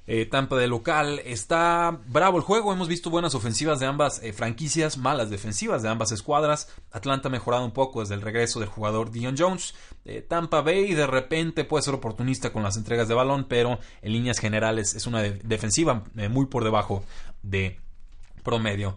Eh, 0.07 0.27
Tampa 0.27 0.57
de 0.57 0.67
local. 0.67 1.21
Está 1.25 1.99
bravo 2.07 2.37
el 2.37 2.43
juego. 2.43 2.73
Hemos 2.73 2.89
visto 2.89 3.09
buenas 3.09 3.35
ofensivas 3.35 3.81
de 3.81 3.87
ambas 3.87 4.23
eh, 4.23 4.33
franquicias, 4.33 4.99
malas 4.99 5.31
defensivas 5.31 5.83
de 5.83 5.89
ambas 5.89 6.13
escuadras. 6.13 6.69
Atlanta 6.91 7.29
ha 7.29 7.33
mejorado 7.33 7.65
un 7.65 7.73
poco 7.73 8.01
desde 8.01 8.15
el 8.15 8.21
regreso 8.21 8.61
del 8.61 8.69
jugador 8.69 9.11
Dion 9.11 9.35
Jones. 9.39 9.75
Eh, 10.05 10.21
Tampa 10.21 10.61
Bay 10.61 10.93
de 10.93 11.07
repente 11.07 11.65
puede 11.65 11.83
ser 11.83 11.95
oportunista 11.95 12.53
con 12.53 12.63
las 12.63 12.77
entregas 12.77 13.09
de 13.09 13.15
balón, 13.15 13.47
pero 13.49 13.79
en 14.03 14.13
líneas 14.13 14.39
generales 14.39 14.95
es 14.95 15.07
una 15.07 15.23
defensiva 15.23 16.05
muy 16.31 16.47
por 16.47 16.65
debajo 16.65 17.03
de 17.43 17.81
promedio. 18.43 18.97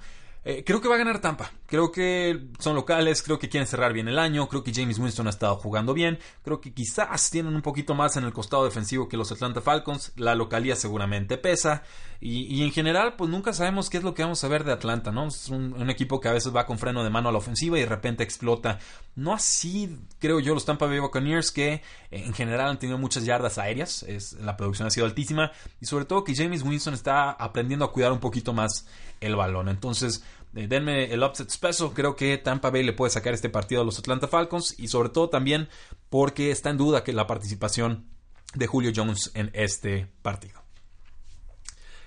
Eh, 0.50 0.64
creo 0.66 0.80
que 0.80 0.88
va 0.88 0.96
a 0.96 0.98
ganar 0.98 1.20
Tampa. 1.20 1.52
Creo 1.66 1.92
que 1.92 2.48
son 2.58 2.74
locales, 2.74 3.22
creo 3.22 3.38
que 3.38 3.50
quieren 3.50 3.68
cerrar 3.68 3.92
bien 3.92 4.08
el 4.08 4.18
año, 4.18 4.48
creo 4.48 4.64
que 4.64 4.74
James 4.74 4.98
Winston 4.98 5.28
ha 5.28 5.30
estado 5.30 5.58
jugando 5.58 5.94
bien, 5.94 6.20
creo 6.42 6.62
que 6.62 6.74
quizás 6.74 7.30
tienen 7.30 7.54
un 7.54 7.62
poquito 7.62 7.96
más 7.96 8.16
en 8.16 8.24
el 8.24 8.32
costado 8.32 8.64
defensivo 8.64 9.10
que 9.10 9.18
los 9.18 9.30
Atlanta 9.30 9.60
Falcons, 9.60 10.14
la 10.16 10.36
localía 10.36 10.78
seguramente 10.78 11.38
pesa 11.38 11.84
y, 12.22 12.64
en 12.64 12.72
general 12.72 13.16
pues 13.16 13.30
nunca 13.30 13.54
sabemos 13.54 13.90
qué 13.90 13.98
es 13.98 14.04
lo 14.04 14.14
que 14.14 14.24
vamos 14.24 14.44
a 14.44 14.48
ver 14.48 14.64
de 14.64 14.72
Atlanta, 14.72 15.12
¿no? 15.12 15.28
Es 15.28 15.50
un, 15.50 15.90
equipo 15.90 16.22
que 16.22 16.30
a 16.30 16.32
veces 16.32 16.56
va 16.56 16.66
con 16.66 16.80
freno 16.80 17.04
de 17.04 17.10
mano 17.10 17.28
a 17.28 17.32
la 17.34 17.38
ofensiva 17.38 17.78
y 17.78 17.82
de 17.82 17.88
repente 17.88 18.24
explota. 18.24 18.80
No 19.16 19.34
así 19.34 20.00
creo 20.20 20.40
yo 20.40 20.54
los 20.54 20.66
Tampa 20.66 20.86
Bay 20.86 21.00
Buccaneers 21.00 21.52
que 21.52 21.82
en 22.10 22.34
general 22.34 22.70
han 22.70 22.80
tenido 22.80 22.98
muchas 22.98 23.26
yardas 23.26 23.58
aéreas, 23.58 24.04
es, 24.04 24.34
la 24.34 24.56
producción 24.56 24.88
ha 24.88 24.92
sido 24.92 25.06
altísima 25.06 25.52
y 25.82 25.86
sobre 25.86 26.06
todo 26.06 26.24
que 26.24 26.36
James 26.36 26.64
Winston 26.64 26.94
está 26.94 27.32
aprendiendo 27.32 27.84
a 27.84 27.92
cuidar 27.92 28.14
un 28.14 28.20
poquito 28.20 28.54
más 28.54 28.88
el 29.20 29.36
balón. 29.36 29.70
Entonces 29.70 30.24
eh, 30.58 30.68
denme 30.68 31.14
el 31.14 31.24
upset 31.24 31.48
espeso. 31.48 31.94
Creo 31.94 32.16
que 32.16 32.38
Tampa 32.38 32.72
Bay 32.72 32.84
le 32.84 32.94
puede 32.94 33.12
sacar 33.12 33.34
este 33.34 33.50
partido 33.50 33.82
a 33.82 33.86
los 33.86 34.00
Atlanta 34.00 34.28
Falcons 34.28 34.74
y 34.78 34.88
sobre 34.88 35.10
todo 35.10 35.30
también 35.30 35.70
porque 36.10 36.50
está 36.50 36.72
en 36.72 36.78
duda 36.78 37.04
que 37.04 37.14
la 37.14 37.28
participación 37.28 38.08
de 38.56 38.66
Julio 38.66 38.92
Jones 38.96 39.32
en 39.36 39.52
este 39.54 40.08
partido. 40.24 40.64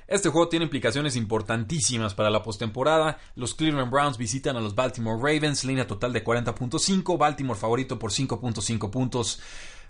Este 0.09 0.29
juego 0.29 0.49
tiene 0.49 0.65
implicaciones 0.65 1.15
importantísimas 1.15 2.15
para 2.15 2.31
la 2.31 2.43
postemporada. 2.43 3.19
Los 3.37 3.55
Cleveland 3.55 3.93
Browns 3.93 4.19
visitan 4.19 4.57
a 4.57 4.61
los 4.61 4.75
Baltimore 4.75 5.17
Ravens, 5.17 5.63
línea 5.63 5.87
total 5.87 6.13
de 6.13 6.25
40.5, 6.25 7.17
Baltimore 7.17 7.59
favorito 7.59 8.01
por 8.01 8.11
5.5 8.11 8.91
puntos. 8.91 9.41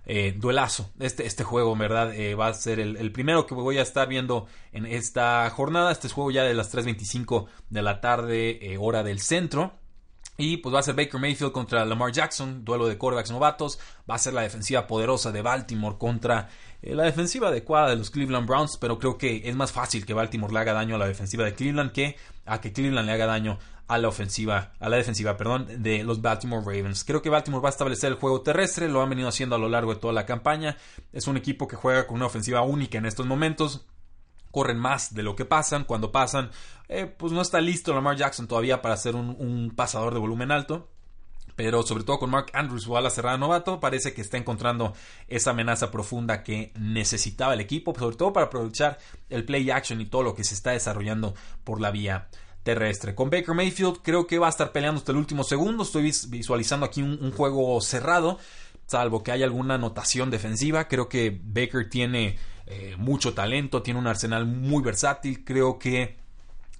Eh, 0.06 0.34
duelazo. 0.36 0.90
Este, 0.98 1.26
este 1.26 1.44
juego, 1.44 1.76
verdad, 1.76 2.14
eh, 2.14 2.34
va 2.34 2.48
a 2.48 2.54
ser 2.54 2.80
el, 2.80 3.12
primero 3.12 3.46
que 3.46 3.54
voy 3.54 3.78
a 3.78 3.82
estar 3.82 4.08
viendo 4.08 4.46
en 4.72 4.86
esta 4.86 5.48
jornada. 5.50 5.92
Este 5.92 6.08
juego 6.08 6.30
ya 6.30 6.44
de 6.44 6.54
las 6.54 6.74
3.25 6.74 7.46
de 7.68 7.82
la 7.82 8.00
tarde, 8.00 8.72
eh, 8.72 8.78
hora 8.78 9.02
del 9.02 9.20
centro. 9.20 9.79
Y 10.40 10.56
pues 10.56 10.74
va 10.74 10.78
a 10.78 10.82
ser 10.82 10.94
Baker 10.94 11.20
Mayfield 11.20 11.52
contra 11.52 11.84
Lamar 11.84 12.12
Jackson, 12.12 12.64
duelo 12.64 12.88
de 12.88 12.96
quarterbacks 12.96 13.30
novatos. 13.30 13.78
Va 14.10 14.14
a 14.14 14.18
ser 14.18 14.32
la 14.32 14.40
defensiva 14.40 14.86
poderosa 14.86 15.30
de 15.32 15.42
Baltimore 15.42 15.96
contra 15.98 16.48
la 16.80 17.02
defensiva 17.02 17.48
adecuada 17.48 17.90
de 17.90 17.96
los 17.96 18.10
Cleveland 18.10 18.46
Browns. 18.46 18.78
Pero 18.78 18.98
creo 18.98 19.18
que 19.18 19.42
es 19.44 19.54
más 19.54 19.70
fácil 19.70 20.06
que 20.06 20.14
Baltimore 20.14 20.52
le 20.52 20.60
haga 20.60 20.72
daño 20.72 20.94
a 20.94 20.98
la 20.98 21.06
defensiva 21.06 21.44
de 21.44 21.54
Cleveland 21.54 21.92
que 21.92 22.16
a 22.46 22.60
que 22.60 22.72
Cleveland 22.72 23.06
le 23.06 23.12
haga 23.12 23.26
daño 23.26 23.58
a 23.86 23.98
la 23.98 24.08
ofensiva, 24.08 24.72
a 24.78 24.88
la 24.88 24.96
defensiva, 24.96 25.36
perdón, 25.36 25.66
de 25.82 26.04
los 26.04 26.22
Baltimore 26.22 26.62
Ravens. 26.64 27.04
Creo 27.04 27.20
que 27.20 27.28
Baltimore 27.28 27.62
va 27.62 27.68
a 27.68 27.72
establecer 27.72 28.12
el 28.12 28.18
juego 28.18 28.40
terrestre, 28.40 28.88
lo 28.88 29.02
han 29.02 29.10
venido 29.10 29.28
haciendo 29.28 29.56
a 29.56 29.58
lo 29.58 29.68
largo 29.68 29.92
de 29.92 30.00
toda 30.00 30.12
la 30.12 30.24
campaña. 30.24 30.76
Es 31.12 31.26
un 31.26 31.36
equipo 31.36 31.66
que 31.68 31.76
juega 31.76 32.06
con 32.06 32.16
una 32.16 32.26
ofensiva 32.26 32.62
única 32.62 32.98
en 32.98 33.04
estos 33.04 33.26
momentos. 33.26 33.84
Corren 34.50 34.78
más 34.78 35.14
de 35.14 35.22
lo 35.22 35.36
que 35.36 35.44
pasan. 35.44 35.84
Cuando 35.84 36.12
pasan, 36.12 36.50
eh, 36.88 37.06
pues 37.06 37.32
no 37.32 37.42
está 37.42 37.60
listo 37.60 37.94
Lamar 37.94 38.16
Jackson 38.16 38.46
todavía 38.46 38.82
para 38.82 38.96
ser 38.96 39.14
un, 39.14 39.72
pasador 39.76 40.12
de 40.14 40.20
volumen 40.20 40.50
alto 40.50 40.88
pero 41.56 41.82
sobre 41.82 42.04
todo 42.04 42.18
con 42.18 42.30
Mark 42.30 42.46
Andrews, 42.54 42.84
su 42.84 42.96
ala 42.96 43.10
cerrada 43.10 43.36
novato, 43.36 43.80
parece 43.80 44.14
que 44.14 44.22
está 44.22 44.38
encontrando 44.38 44.94
esa 45.28 45.50
amenaza 45.50 45.90
profunda 45.90 46.42
que 46.42 46.72
necesitaba 46.78 47.52
el 47.52 47.60
equipo, 47.60 47.94
sobre 47.94 48.16
todo 48.16 48.32
para 48.32 48.46
aprovechar 48.46 48.96
el 49.28 49.44
play 49.44 49.70
action 49.70 50.00
y 50.00 50.06
todo 50.06 50.22
lo 50.22 50.34
que 50.34 50.42
se 50.42 50.54
está 50.54 50.70
desarrollando 50.70 51.34
por 51.62 51.82
la 51.82 51.90
vía 51.90 52.28
terrestre. 52.62 53.14
Con 53.14 53.30
Baker 53.30 53.54
Mayfield 53.54 54.00
creo 54.02 54.26
que 54.26 54.38
va 54.38 54.46
a 54.46 54.50
estar 54.50 54.72
peleando 54.72 54.98
hasta 54.98 55.12
el 55.12 55.18
último 55.18 55.44
segundo. 55.44 55.82
Estoy 55.82 56.12
visualizando 56.28 56.86
aquí 56.86 57.02
un, 57.02 57.30
juego 57.32 57.80
cerrado, 57.80 58.38
salvo 58.86 59.22
que 59.22 59.32
haya 59.32 59.44
alguna 59.44 59.74
anotación 59.74 60.30
defensiva. 60.30 60.88
Creo 60.88 61.08
que 61.08 61.40
Baker 61.42 61.88
tiene 61.88 62.38
eh, 62.70 62.94
mucho 62.96 63.34
talento, 63.34 63.82
tiene 63.82 63.98
un 63.98 64.06
arsenal 64.06 64.46
muy 64.46 64.80
versátil. 64.80 65.44
Creo 65.44 65.76
que 65.76 66.16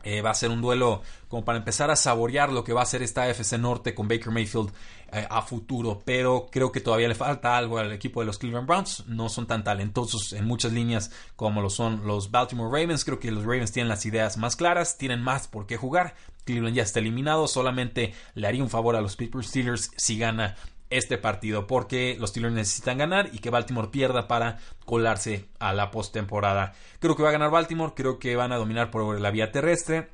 eh, 0.05 0.23
va 0.23 0.31
a 0.31 0.35
ser 0.35 0.51
un 0.51 0.63
duelo 0.63 1.03
como 1.27 1.45
para 1.45 1.59
empezar 1.59 1.91
a 1.91 1.97
saborear 1.97 2.53
lo 2.53 2.63
que 2.63 2.73
va 2.73 2.83
a 2.83 2.87
ser 2.87 3.03
esta 3.03 3.29
FC 3.29 3.59
Norte 3.59 3.93
con 3.93 4.07
Baker 4.07 4.31
Mayfield 4.31 4.71
eh, 5.13 5.27
a 5.29 5.43
futuro. 5.43 6.01
Pero 6.05 6.49
creo 6.51 6.71
que 6.71 6.81
todavía 6.81 7.09
le 7.09 7.17
falta 7.17 7.57
algo 7.57 7.79
al 7.79 7.93
equipo 7.93 8.21
de 8.21 8.27
los 8.27 8.39
Cleveland 8.39 8.69
Browns. 8.69 9.05
No 9.09 9.29
son 9.29 9.49
tan 9.49 9.65
talentosos 9.65 10.33
en 10.33 10.47
muchas 10.47 10.73
líneas 10.73 11.11
como 11.35 11.61
lo 11.61 11.71
son 11.71 12.07
los 12.07 12.31
Baltimore 12.31 12.71
Ravens. 12.71 13.05
Creo 13.05 13.19
que 13.19 13.33
los 13.33 13.43
Ravens 13.43 13.73
tienen 13.73 13.89
las 13.89 14.07
ideas 14.07 14.37
más 14.37 14.55
claras, 14.55 14.97
tienen 14.97 15.21
más 15.21 15.49
por 15.49 15.67
qué 15.67 15.77
jugar. 15.77 16.15
Cleveland 16.45 16.77
ya 16.77 16.85
está 16.85 17.01
eliminado. 17.01 17.49
Solamente 17.49 18.15
le 18.35 18.47
haría 18.47 18.63
un 18.63 18.71
favor 18.71 18.95
a 18.95 19.01
los 19.01 19.17
Pittsburgh 19.17 19.45
Steelers 19.45 19.91
si 19.97 20.19
gana 20.19 20.55
este 20.91 21.19
partido 21.19 21.67
porque 21.67 22.17
los 22.19 22.31
Steelers 22.31 22.55
necesitan 22.55 22.99
ganar 22.99 23.31
y 23.33 23.39
que 23.39 23.51
Baltimore 23.51 23.89
pierda 23.89 24.29
para 24.29 24.59
colarse 24.85 25.47
a 25.59 25.73
la 25.73 25.91
postemporada. 25.91 26.75
Creo 26.99 27.17
que 27.17 27.23
va 27.23 27.31
a 27.31 27.33
ganar 27.33 27.51
Baltimore, 27.51 27.95
creo 27.97 28.19
que 28.19 28.37
van 28.37 28.53
a 28.53 28.57
dominar 28.57 28.91
por 28.91 29.19
la 29.19 29.31
vía 29.31 29.53
terrestre. 29.53 30.09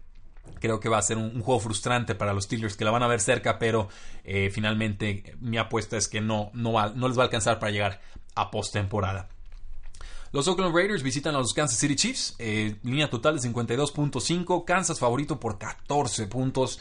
Creo 0.61 0.79
que 0.79 0.89
va 0.89 0.99
a 0.99 1.03
ser 1.03 1.17
un, 1.17 1.43
juego 1.43 1.61
frustrante 1.61 2.15
para 2.15 2.33
los 2.33 2.45
Steelers 2.45 2.77
que 2.77 2.85
la 2.85 2.93
van 2.93 3.03
a 3.03 3.09
ver 3.09 3.21
cerca, 3.21 3.59
pero 3.59 3.89
eh, 4.23 4.51
finalmente 4.53 5.35
mi 5.41 5.59
apuesta 5.59 5.97
es 5.97 6.07
que 6.07 6.21
no, 6.21 6.51
no, 6.55 6.73
les 7.09 7.19
va 7.19 7.23
a 7.23 7.25
alcanzar 7.25 7.59
para 7.59 7.73
llegar 7.73 8.01
a 8.37 8.51
postemporada. 8.51 9.29
Los 10.33 10.47
Oakland 10.47 10.75
Raiders 10.75 11.03
visitan 11.03 11.35
a 11.35 11.39
los 11.39 11.55
Kansas 11.55 11.79
City 11.79 11.97
Chiefs, 11.97 12.37
eh, 12.39 12.77
línea 12.83 13.11
total 13.11 13.41
de 13.41 13.49
52.5, 13.49 14.65
Kansas 14.65 14.99
favorito 14.99 15.41
por 15.41 15.59
14 15.59 16.27
puntos. 16.27 16.79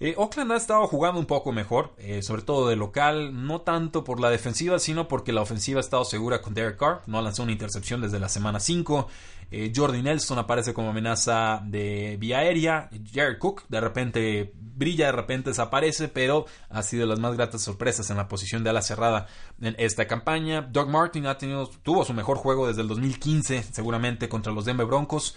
Eh, 0.00 0.14
Oakland 0.16 0.52
ha 0.52 0.56
estado 0.56 0.86
jugando 0.86 1.18
un 1.18 1.26
poco 1.26 1.50
mejor, 1.50 1.92
eh, 1.98 2.22
sobre 2.22 2.42
todo 2.42 2.68
de 2.68 2.76
local, 2.76 3.46
no 3.46 3.62
tanto 3.62 4.04
por 4.04 4.20
la 4.20 4.30
defensiva, 4.30 4.78
sino 4.78 5.08
porque 5.08 5.32
la 5.32 5.42
ofensiva 5.42 5.78
ha 5.78 5.80
estado 5.80 6.04
segura 6.04 6.40
con 6.40 6.54
Derek 6.54 6.76
Carr, 6.76 7.02
no 7.06 7.18
ha 7.18 7.22
lanzado 7.22 7.42
una 7.44 7.52
intercepción 7.52 8.00
desde 8.00 8.20
la 8.20 8.28
semana 8.28 8.60
5. 8.60 9.08
Eh, 9.50 9.72
Jordi 9.74 10.00
Nelson 10.02 10.38
aparece 10.38 10.72
como 10.72 10.90
amenaza 10.90 11.62
de 11.64 12.16
vía 12.20 12.38
aérea. 12.38 12.90
Jared 13.12 13.38
Cook 13.38 13.64
de 13.68 13.80
repente 13.80 14.52
brilla, 14.54 15.06
de 15.06 15.12
repente 15.12 15.50
desaparece, 15.50 16.06
pero 16.06 16.46
ha 16.68 16.82
sido 16.84 17.00
de 17.00 17.08
las 17.08 17.18
más 17.18 17.34
gratas 17.34 17.62
sorpresas 17.62 18.08
en 18.10 18.18
la 18.18 18.28
posición 18.28 18.62
de 18.62 18.70
ala 18.70 18.82
cerrada 18.82 19.26
en 19.60 19.74
esta 19.78 20.06
campaña. 20.06 20.62
Doug 20.62 20.90
Martin 20.90 21.26
ha 21.26 21.38
tenido, 21.38 21.68
tuvo 21.82 22.04
su 22.04 22.14
mejor 22.14 22.36
juego 22.36 22.68
desde 22.68 22.82
el 22.82 22.88
2015, 22.88 23.64
seguramente 23.72 24.28
contra 24.28 24.52
los 24.52 24.64
Denver 24.64 24.86
Broncos. 24.86 25.34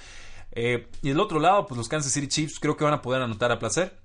y 0.53 1.07
del 1.09 1.19
otro 1.19 1.39
lado, 1.39 1.65
pues 1.65 1.77
los 1.79 1.87
Kansas 1.87 2.11
City 2.11 2.27
Chiefs 2.27 2.59
creo 2.59 2.77
que 2.77 2.83
van 2.83 2.93
a 2.93 3.01
poder 3.01 3.23
anotar 3.23 3.51
a 3.51 3.57
placer 3.57 4.01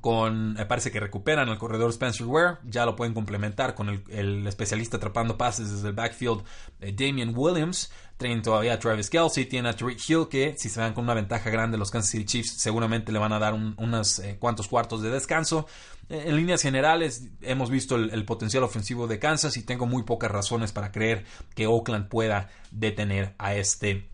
con 0.00 0.54
me 0.54 0.66
parece 0.66 0.90
que 0.90 1.00
recuperan 1.00 1.48
el 1.48 1.58
corredor 1.58 1.90
Spencer 1.90 2.26
Ware, 2.26 2.58
ya 2.64 2.86
lo 2.86 2.96
pueden 2.96 3.14
complementar 3.14 3.74
con 3.74 3.88
el, 3.88 4.46
especialista 4.46 4.96
atrapando 4.96 5.36
pases 5.36 5.70
desde 5.70 5.88
el 5.88 5.94
backfield 5.94 6.42
eh, 6.80 6.92
Damian 6.92 7.32
Williams, 7.36 7.92
tienen 8.16 8.42
todavía 8.42 8.74
a 8.74 8.78
Travis 8.78 9.10
Kelsey, 9.10 9.46
tienen 9.46 9.70
a 9.70 9.76
Tariq 9.76 9.98
Hill 10.08 10.28
que 10.28 10.54
si 10.56 10.68
se 10.68 10.80
van 10.80 10.94
con 10.94 11.04
una 11.04 11.14
ventaja 11.14 11.50
grande 11.50 11.76
los 11.76 11.90
Kansas 11.90 12.10
City 12.10 12.24
Chiefs 12.24 12.54
seguramente 12.58 13.12
le 13.12 13.18
van 13.18 13.32
a 13.32 13.38
dar 13.38 13.54
unos 13.54 14.18
eh, 14.20 14.36
cuantos 14.38 14.68
cuartos 14.68 15.02
de 15.02 15.10
descanso. 15.10 15.66
Eh, 16.08 16.24
en 16.26 16.36
líneas 16.36 16.62
generales 16.62 17.28
hemos 17.40 17.70
visto 17.70 17.96
el, 17.96 18.10
el 18.10 18.24
potencial 18.24 18.62
ofensivo 18.62 19.06
de 19.06 19.18
Kansas 19.18 19.56
y 19.56 19.62
tengo 19.62 19.86
muy 19.86 20.04
pocas 20.04 20.30
razones 20.30 20.72
para 20.72 20.92
creer 20.92 21.24
que 21.54 21.66
Oakland 21.66 22.08
pueda 22.08 22.48
detener 22.70 23.34
a 23.38 23.54
este 23.54 24.11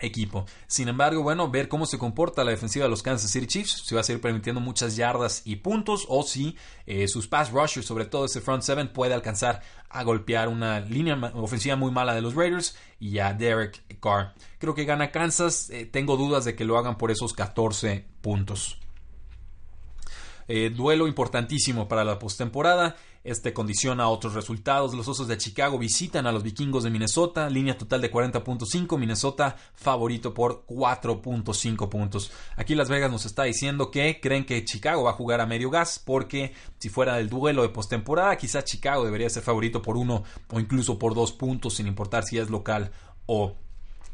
equipo. 0.00 0.46
Sin 0.66 0.88
embargo, 0.88 1.22
bueno, 1.22 1.50
ver 1.50 1.68
cómo 1.68 1.86
se 1.86 1.98
comporta 1.98 2.44
la 2.44 2.50
defensiva 2.50 2.84
de 2.84 2.90
los 2.90 3.02
Kansas 3.02 3.30
City 3.30 3.46
Chiefs, 3.46 3.82
si 3.86 3.94
va 3.94 4.00
a 4.00 4.04
seguir 4.04 4.20
permitiendo 4.20 4.60
muchas 4.60 4.96
yardas 4.96 5.42
y 5.44 5.56
puntos 5.56 6.06
o 6.08 6.22
si 6.22 6.56
eh, 6.86 7.08
sus 7.08 7.26
pass 7.26 7.50
rushers, 7.50 7.86
sobre 7.86 8.04
todo 8.04 8.24
ese 8.24 8.40
front 8.40 8.62
seven, 8.62 8.88
puede 8.92 9.14
alcanzar 9.14 9.62
a 9.88 10.02
golpear 10.04 10.48
una 10.48 10.80
línea 10.80 11.16
ofensiva 11.34 11.76
muy 11.76 11.90
mala 11.90 12.14
de 12.14 12.22
los 12.22 12.34
Raiders 12.34 12.76
y 12.98 13.18
a 13.18 13.32
Derek 13.32 13.98
Carr. 14.00 14.34
Creo 14.58 14.74
que 14.74 14.84
gana 14.84 15.10
Kansas, 15.10 15.70
eh, 15.70 15.86
tengo 15.86 16.16
dudas 16.16 16.44
de 16.44 16.54
que 16.54 16.64
lo 16.64 16.78
hagan 16.78 16.96
por 16.96 17.10
esos 17.10 17.32
14 17.32 18.06
puntos. 18.20 18.78
Eh, 20.52 20.70
duelo 20.70 21.06
importantísimo 21.06 21.86
para 21.86 22.02
la 22.02 22.18
postemporada. 22.18 22.96
Este 23.22 23.52
condiciona 23.52 24.08
otros 24.08 24.32
resultados. 24.32 24.94
Los 24.94 25.06
Osos 25.06 25.28
de 25.28 25.36
Chicago 25.36 25.78
visitan 25.78 26.26
a 26.26 26.32
los 26.32 26.42
Vikingos 26.42 26.84
de 26.84 26.90
Minnesota. 26.90 27.50
Línea 27.50 27.76
total 27.76 28.00
de 28.00 28.10
40.5. 28.10 28.98
Minnesota 28.98 29.56
favorito 29.74 30.32
por 30.32 30.64
4.5 30.66 31.88
puntos. 31.90 32.32
Aquí 32.56 32.74
Las 32.74 32.88
Vegas 32.88 33.10
nos 33.10 33.26
está 33.26 33.42
diciendo 33.42 33.90
que 33.90 34.20
creen 34.22 34.46
que 34.46 34.64
Chicago 34.64 35.02
va 35.02 35.10
a 35.10 35.14
jugar 35.14 35.42
a 35.42 35.46
medio 35.46 35.68
gas 35.68 36.02
porque 36.02 36.54
si 36.78 36.88
fuera 36.88 37.18
el 37.18 37.28
duelo 37.28 37.60
de 37.60 37.68
postemporada, 37.68 38.36
quizás 38.36 38.64
Chicago 38.64 39.04
debería 39.04 39.28
ser 39.28 39.42
favorito 39.42 39.82
por 39.82 39.98
uno 39.98 40.24
o 40.48 40.58
incluso 40.58 40.98
por 40.98 41.14
dos 41.14 41.32
puntos, 41.32 41.74
sin 41.74 41.86
importar 41.86 42.24
si 42.24 42.38
es 42.38 42.48
local 42.48 42.90
o 43.26 43.56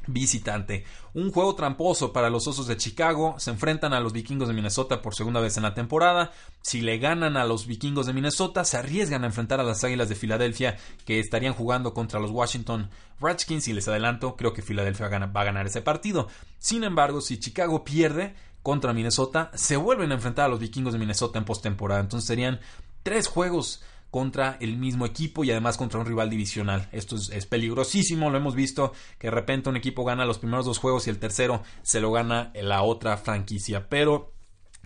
visitante. 0.06 0.84
Un 1.14 1.32
juego 1.32 1.54
tramposo 1.54 2.12
para 2.12 2.30
los 2.30 2.46
Osos 2.46 2.66
de 2.66 2.76
Chicago. 2.76 3.36
Se 3.38 3.50
enfrentan 3.50 3.92
a 3.92 4.00
los 4.00 4.12
Vikingos 4.12 4.48
de 4.48 4.54
Minnesota 4.54 5.02
por 5.02 5.14
segunda 5.14 5.40
vez 5.40 5.56
en 5.56 5.62
la 5.62 5.74
temporada. 5.74 6.32
Si 6.62 6.80
le 6.80 6.98
ganan 6.98 7.36
a 7.36 7.44
los 7.44 7.66
Vikingos 7.66 8.06
de 8.06 8.12
Minnesota, 8.12 8.64
se 8.64 8.76
arriesgan 8.76 9.24
a 9.24 9.26
enfrentar 9.26 9.60
a 9.60 9.64
las 9.64 9.82
Águilas 9.84 10.08
de 10.08 10.14
Filadelfia 10.14 10.76
que 11.04 11.20
estarían 11.20 11.54
jugando 11.54 11.94
contra 11.94 12.20
los 12.20 12.30
Washington 12.30 12.90
Redskins. 13.20 13.68
Y 13.68 13.72
les 13.72 13.88
adelanto, 13.88 14.36
creo 14.36 14.52
que 14.52 14.62
Filadelfia 14.62 15.08
va 15.08 15.40
a 15.40 15.44
ganar 15.44 15.66
ese 15.66 15.82
partido. 15.82 16.28
Sin 16.58 16.84
embargo, 16.84 17.20
si 17.20 17.38
Chicago 17.38 17.84
pierde 17.84 18.34
contra 18.62 18.92
Minnesota, 18.92 19.50
se 19.54 19.76
vuelven 19.76 20.10
a 20.10 20.16
enfrentar 20.16 20.46
a 20.46 20.48
los 20.48 20.60
Vikingos 20.60 20.92
de 20.92 20.98
Minnesota 20.98 21.38
en 21.38 21.44
postemporada. 21.44 22.00
Entonces 22.00 22.26
serían 22.26 22.60
tres 23.02 23.28
juegos 23.28 23.82
contra 24.16 24.56
el 24.60 24.78
mismo 24.78 25.04
equipo 25.04 25.44
y 25.44 25.50
además 25.50 25.76
contra 25.76 26.00
un 26.00 26.06
rival 26.06 26.30
divisional. 26.30 26.88
Esto 26.90 27.16
es, 27.16 27.44
peligrosísimo, 27.44 28.30
lo 28.30 28.38
hemos 28.38 28.54
visto 28.54 28.94
que 29.18 29.26
de 29.26 29.30
repente 29.30 29.68
un 29.68 29.76
equipo 29.76 30.06
gana 30.06 30.24
los 30.24 30.38
primeros 30.38 30.64
dos 30.64 30.78
juegos 30.78 31.06
y 31.06 31.10
el 31.10 31.18
tercero 31.18 31.62
se 31.82 32.00
lo 32.00 32.10
gana 32.10 32.50
la 32.54 32.80
otra 32.80 33.18
franquicia. 33.18 33.90
Pero 33.90 34.32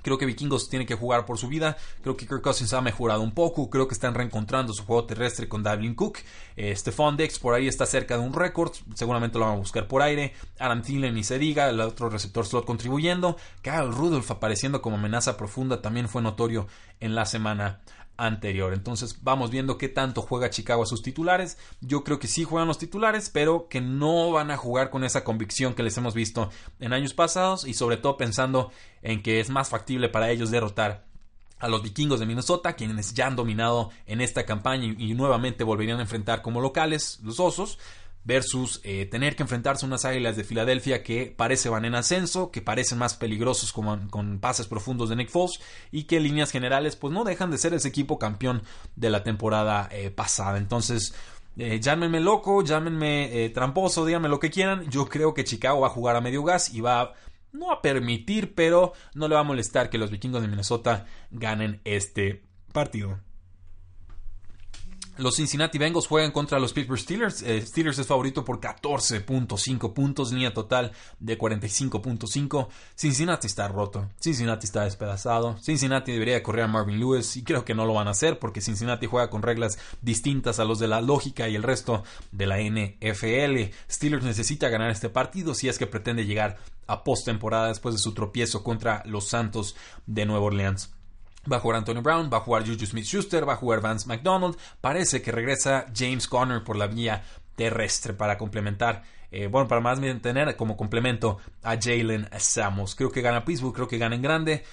Creo 0.02 0.16
que 0.16 0.24
Vikingos 0.24 0.70
tiene 0.70 0.86
que 0.86 0.94
jugar 0.94 1.26
por 1.26 1.36
su 1.36 1.46
vida. 1.46 1.76
Creo 2.00 2.16
que 2.16 2.26
Kirk 2.26 2.40
Cousins 2.40 2.72
ha 2.72 2.80
mejorado 2.80 3.20
un 3.20 3.32
poco. 3.32 3.68
Creo 3.68 3.86
que 3.86 3.92
están 3.92 4.14
reencontrando 4.14 4.72
su 4.72 4.84
juego 4.84 5.04
terrestre 5.04 5.46
con 5.46 5.62
Davlin 5.62 5.94
Cook. 5.94 6.20
Eh, 6.56 6.74
Stephon 6.74 7.18
Dex 7.18 7.38
por 7.38 7.52
ahí 7.52 7.68
está 7.68 7.84
cerca 7.84 8.16
de 8.16 8.24
un 8.24 8.32
récord. 8.32 8.72
Seguramente 8.94 9.38
lo 9.38 9.44
van 9.44 9.56
a 9.56 9.58
buscar 9.58 9.86
por 9.86 10.00
aire. 10.00 10.32
Adam 10.58 10.80
Thielen 10.80 11.14
ni 11.14 11.22
se 11.22 11.38
diga. 11.38 11.68
El 11.68 11.80
otro 11.80 12.08
receptor 12.08 12.46
slot 12.46 12.64
contribuyendo. 12.64 13.36
Kyle 13.60 13.92
Rudolph 13.92 14.30
apareciendo 14.30 14.80
como 14.80 14.96
amenaza 14.96 15.36
profunda 15.36 15.82
también 15.82 16.08
fue 16.08 16.22
notorio 16.22 16.66
en 16.98 17.14
la 17.14 17.26
semana 17.26 17.82
anterior. 18.20 18.74
Entonces 18.74 19.18
vamos 19.22 19.50
viendo 19.50 19.78
qué 19.78 19.88
tanto 19.88 20.22
juega 20.22 20.50
Chicago 20.50 20.82
a 20.82 20.86
sus 20.86 21.02
titulares. 21.02 21.58
Yo 21.80 22.04
creo 22.04 22.18
que 22.18 22.28
sí 22.28 22.44
juegan 22.44 22.68
los 22.68 22.78
titulares, 22.78 23.30
pero 23.30 23.68
que 23.68 23.80
no 23.80 24.30
van 24.30 24.50
a 24.50 24.56
jugar 24.56 24.90
con 24.90 25.04
esa 25.04 25.24
convicción 25.24 25.74
que 25.74 25.82
les 25.82 25.96
hemos 25.96 26.14
visto 26.14 26.50
en 26.78 26.92
años 26.92 27.14
pasados 27.14 27.66
y 27.66 27.74
sobre 27.74 27.96
todo 27.96 28.16
pensando 28.16 28.70
en 29.02 29.22
que 29.22 29.40
es 29.40 29.50
más 29.50 29.68
factible 29.68 30.08
para 30.08 30.30
ellos 30.30 30.50
derrotar 30.50 31.06
a 31.58 31.68
los 31.68 31.82
vikingos 31.82 32.20
de 32.20 32.26
Minnesota, 32.26 32.74
quienes 32.74 33.14
ya 33.14 33.26
han 33.26 33.36
dominado 33.36 33.90
en 34.06 34.20
esta 34.20 34.44
campaña 34.46 34.94
y, 34.98 35.14
nuevamente 35.14 35.62
volverían 35.62 35.98
a 35.98 36.02
enfrentar 36.02 36.42
como 36.42 36.60
locales 36.60 37.20
los 37.22 37.38
osos 37.38 37.78
versus 38.24 38.80
eh, 38.84 39.06
tener 39.06 39.34
que 39.34 39.42
enfrentarse 39.42 39.84
a 39.84 39.88
unas 39.88 40.04
águilas 40.04 40.36
de 40.36 40.44
Filadelfia 40.44 41.02
que 41.02 41.32
parece 41.34 41.68
van 41.68 41.84
en 41.84 41.94
ascenso, 41.94 42.50
que 42.50 42.62
parecen 42.62 42.98
más 42.98 43.14
peligrosos 43.14 43.72
con, 43.72 44.08
con 44.08 44.38
pases 44.40 44.66
profundos 44.66 45.08
de 45.08 45.16
Nick 45.16 45.30
Foles 45.30 45.60
y 45.90 46.04
que 46.04 46.18
en 46.18 46.24
líneas 46.24 46.50
generales 46.50 46.96
pues 46.96 47.12
no 47.12 47.24
dejan 47.24 47.50
de 47.50 47.58
ser 47.58 47.74
ese 47.74 47.88
equipo 47.88 48.18
campeón 48.18 48.62
de 48.96 49.10
la 49.10 49.22
temporada 49.22 49.88
eh, 49.90 50.10
pasada. 50.10 50.58
Entonces, 50.58 51.14
eh, 51.56 51.80
llámenme 51.80 52.20
loco, 52.20 52.62
llámenme 52.62 53.50
tramposo, 53.54 54.04
díganme 54.04 54.28
lo 54.28 54.38
que 54.38 54.50
quieran. 54.50 54.90
Yo 54.90 55.06
creo 55.06 55.34
que 55.34 55.44
Chicago 55.44 55.80
va 55.80 55.88
a 55.88 55.90
jugar 55.90 56.16
a 56.16 56.20
medio 56.20 56.42
gas 56.42 56.72
y 56.72 56.80
va 56.80 57.14
no 57.52 57.72
a 57.72 57.82
permitir, 57.82 58.54
pero 58.54 58.92
no 59.14 59.28
le 59.28 59.34
va 59.34 59.40
a 59.40 59.44
molestar 59.44 59.90
que 59.90 59.98
los 59.98 60.10
vikingos 60.10 60.42
de 60.42 60.48
Minnesota 60.48 61.06
ganen 61.30 61.80
este 61.84 62.42
partido. 62.72 63.18
Los 65.20 65.36
Cincinnati 65.36 65.76
Bengals 65.76 66.06
juegan 66.06 66.30
contra 66.30 66.58
los 66.58 66.72
Pittsburgh 66.72 66.98
Steelers. 66.98 67.42
Eh, 67.42 67.60
Steelers 67.60 67.98
es 67.98 68.06
favorito 68.06 68.42
por 68.42 68.58
14.5 68.58 69.92
puntos, 69.92 70.32
línea 70.32 70.54
total 70.54 70.92
de 71.18 71.38
45.5. 71.38 72.68
Cincinnati 72.94 73.46
está 73.46 73.68
roto, 73.68 74.08
Cincinnati 74.18 74.64
está 74.64 74.84
despedazado. 74.84 75.58
Cincinnati 75.58 76.12
debería 76.12 76.42
correr 76.42 76.64
a 76.64 76.68
Marvin 76.68 76.98
Lewis 76.98 77.36
y 77.36 77.44
creo 77.44 77.66
que 77.66 77.74
no 77.74 77.84
lo 77.84 77.92
van 77.92 78.08
a 78.08 78.12
hacer 78.12 78.38
porque 78.38 78.62
Cincinnati 78.62 79.04
juega 79.04 79.28
con 79.28 79.42
reglas 79.42 79.78
distintas 80.00 80.58
a 80.58 80.64
los 80.64 80.78
de 80.78 80.88
la 80.88 81.02
lógica 81.02 81.50
y 81.50 81.54
el 81.54 81.64
resto 81.64 82.02
de 82.32 82.46
la 82.46 82.58
NFL. 82.58 83.74
Steelers 83.90 84.24
necesita 84.24 84.70
ganar 84.70 84.90
este 84.90 85.10
partido 85.10 85.52
si 85.52 85.68
es 85.68 85.78
que 85.78 85.86
pretende 85.86 86.24
llegar 86.24 86.56
a 86.86 87.04
postemporada 87.04 87.68
después 87.68 87.94
de 87.94 88.00
su 88.00 88.14
tropiezo 88.14 88.64
contra 88.64 89.02
los 89.04 89.28
Santos 89.28 89.76
de 90.06 90.24
Nueva 90.24 90.46
Orleans. 90.46 90.94
Va 91.50 91.56
a 91.56 91.60
jugar 91.60 91.78
Antonio 91.78 92.02
Brown, 92.02 92.30
va 92.32 92.38
a 92.38 92.40
jugar 92.40 92.66
Juju 92.66 92.86
Smith 92.86 93.04
Schuster, 93.04 93.48
va 93.48 93.54
a 93.54 93.56
jugar 93.56 93.80
Vance 93.80 94.06
McDonald. 94.06 94.56
Parece 94.80 95.22
que 95.22 95.32
regresa 95.32 95.86
James 95.94 96.26
Conner 96.26 96.62
por 96.62 96.76
la 96.76 96.86
vía 96.86 97.22
terrestre 97.56 98.12
para 98.12 98.36
complementar, 98.36 99.02
eh, 99.30 99.46
bueno, 99.46 99.68
para 99.68 99.80
más 99.80 100.00
bien 100.00 100.20
tener 100.20 100.54
como 100.56 100.76
complemento 100.76 101.38
a 101.62 101.76
Jalen 101.80 102.28
Samos. 102.38 102.94
Creo 102.94 103.10
que 103.10 103.22
gana 103.22 103.44
Pittsburgh, 103.44 103.74
creo 103.74 103.88
que 103.88 103.98
gana 103.98 104.16
en 104.16 104.22
grande. 104.22 104.64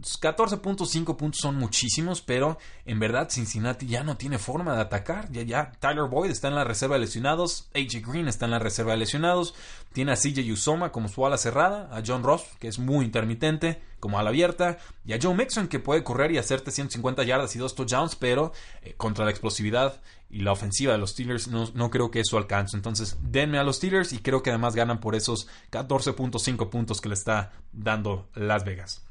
14.5 0.00 1.12
eh, 1.12 1.16
puntos 1.16 1.40
son 1.40 1.56
muchísimos, 1.56 2.22
pero 2.22 2.58
en 2.86 2.98
verdad 2.98 3.28
Cincinnati 3.30 3.86
ya 3.86 4.02
no 4.02 4.16
tiene 4.16 4.38
forma 4.38 4.74
de 4.74 4.80
atacar. 4.80 5.30
Ya, 5.30 5.42
ya 5.42 5.72
Tyler 5.78 6.08
Boyd 6.08 6.30
está 6.30 6.48
en 6.48 6.54
la 6.54 6.64
reserva 6.64 6.96
de 6.96 7.02
lesionados, 7.02 7.68
AJ 7.74 8.06
Green 8.06 8.28
está 8.28 8.46
en 8.46 8.52
la 8.52 8.58
reserva 8.58 8.92
de 8.92 8.98
lesionados, 8.98 9.54
tiene 9.92 10.12
a 10.12 10.16
CJ 10.16 10.50
Usoma 10.50 10.92
como 10.92 11.08
su 11.08 11.24
ala 11.26 11.36
cerrada, 11.36 11.88
a 11.96 12.02
John 12.04 12.22
Ross, 12.22 12.44
que 12.58 12.68
es 12.68 12.78
muy 12.78 13.04
intermitente, 13.04 13.82
como 14.00 14.18
ala 14.18 14.30
abierta, 14.30 14.78
y 15.04 15.12
a 15.12 15.18
Joe 15.20 15.34
Mixon, 15.34 15.68
que 15.68 15.78
puede 15.78 16.02
correr 16.02 16.32
y 16.32 16.38
hacerte 16.38 16.70
150 16.70 17.22
yardas 17.24 17.54
y 17.54 17.58
dos 17.58 17.74
touchdowns, 17.74 18.16
pero 18.16 18.52
eh, 18.82 18.94
contra 18.96 19.24
la 19.24 19.30
explosividad 19.30 20.00
y 20.30 20.40
la 20.40 20.52
ofensiva 20.52 20.92
de 20.92 20.98
los 20.98 21.10
Steelers 21.10 21.48
no, 21.48 21.68
no, 21.74 21.90
creo 21.90 22.10
que 22.10 22.20
eso 22.20 22.38
alcance. 22.38 22.76
Entonces, 22.76 23.18
denme 23.20 23.58
a 23.58 23.64
los 23.64 23.76
Steelers 23.76 24.12
y 24.12 24.18
creo 24.18 24.42
que 24.42 24.50
además 24.50 24.74
ganan 24.74 24.98
por 24.98 25.14
esos 25.14 25.46
14.5 25.70 26.70
puntos 26.70 27.00
que 27.00 27.08
le 27.10 27.14
está 27.14 27.52
dando 27.72 28.28
Las 28.34 28.64
Vegas. 28.64 29.02